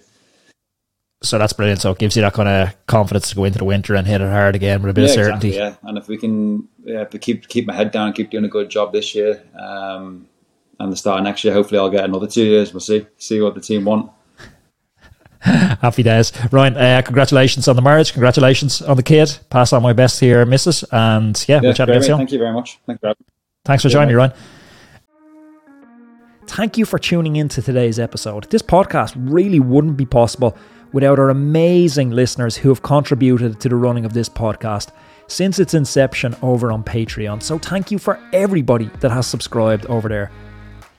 [1.26, 1.82] So that's brilliant.
[1.82, 4.22] So it gives you that kind of confidence to go into the winter and hit
[4.22, 5.48] it hard again with a bit yeah, of certainty.
[5.50, 8.50] Exactly, yeah, and if we can, yeah, keep keep my head down, keep doing a
[8.50, 10.28] good job this year, um,
[10.80, 12.74] and the start of next year, hopefully I'll get another two years.
[12.74, 14.12] We'll see, see what the team want.
[15.40, 16.32] Happy days.
[16.52, 18.14] Ryan, uh, congratulations on the marriage.
[18.14, 19.38] Congratulations on the kid.
[19.50, 20.84] Pass on my best here, missus.
[20.92, 22.18] And yeah, Yeah, we'll chat again soon.
[22.18, 22.80] Thank you very much.
[22.88, 23.14] Thank you.
[23.64, 24.16] Thanks for joining me.
[24.16, 24.34] Ryan.
[26.48, 28.50] Thank you for tuning in to today's episode.
[28.50, 30.58] This podcast really wouldn't be possible
[30.92, 34.92] without our amazing listeners who have contributed to the running of this podcast
[35.28, 37.42] since its inception over on Patreon.
[37.42, 40.32] So thank you for everybody that has subscribed over there.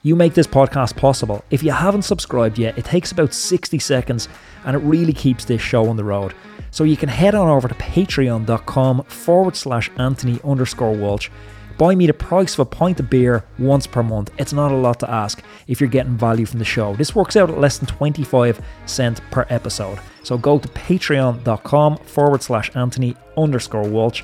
[0.03, 1.43] You make this podcast possible.
[1.49, 4.29] If you haven't subscribed yet, it takes about 60 seconds
[4.65, 6.33] and it really keeps this show on the road.
[6.71, 11.29] So you can head on over to patreon.com forward slash Anthony underscore Walsh.
[11.77, 14.31] Buy me the price of a pint of beer once per month.
[14.39, 16.95] It's not a lot to ask if you're getting value from the show.
[16.95, 19.99] This works out at less than 25 cents per episode.
[20.23, 24.23] So go to patreon.com forward slash Anthony underscore Walsh.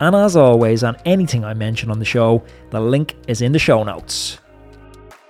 [0.00, 3.58] And as always, on anything I mention on the show, the link is in the
[3.58, 4.38] show notes.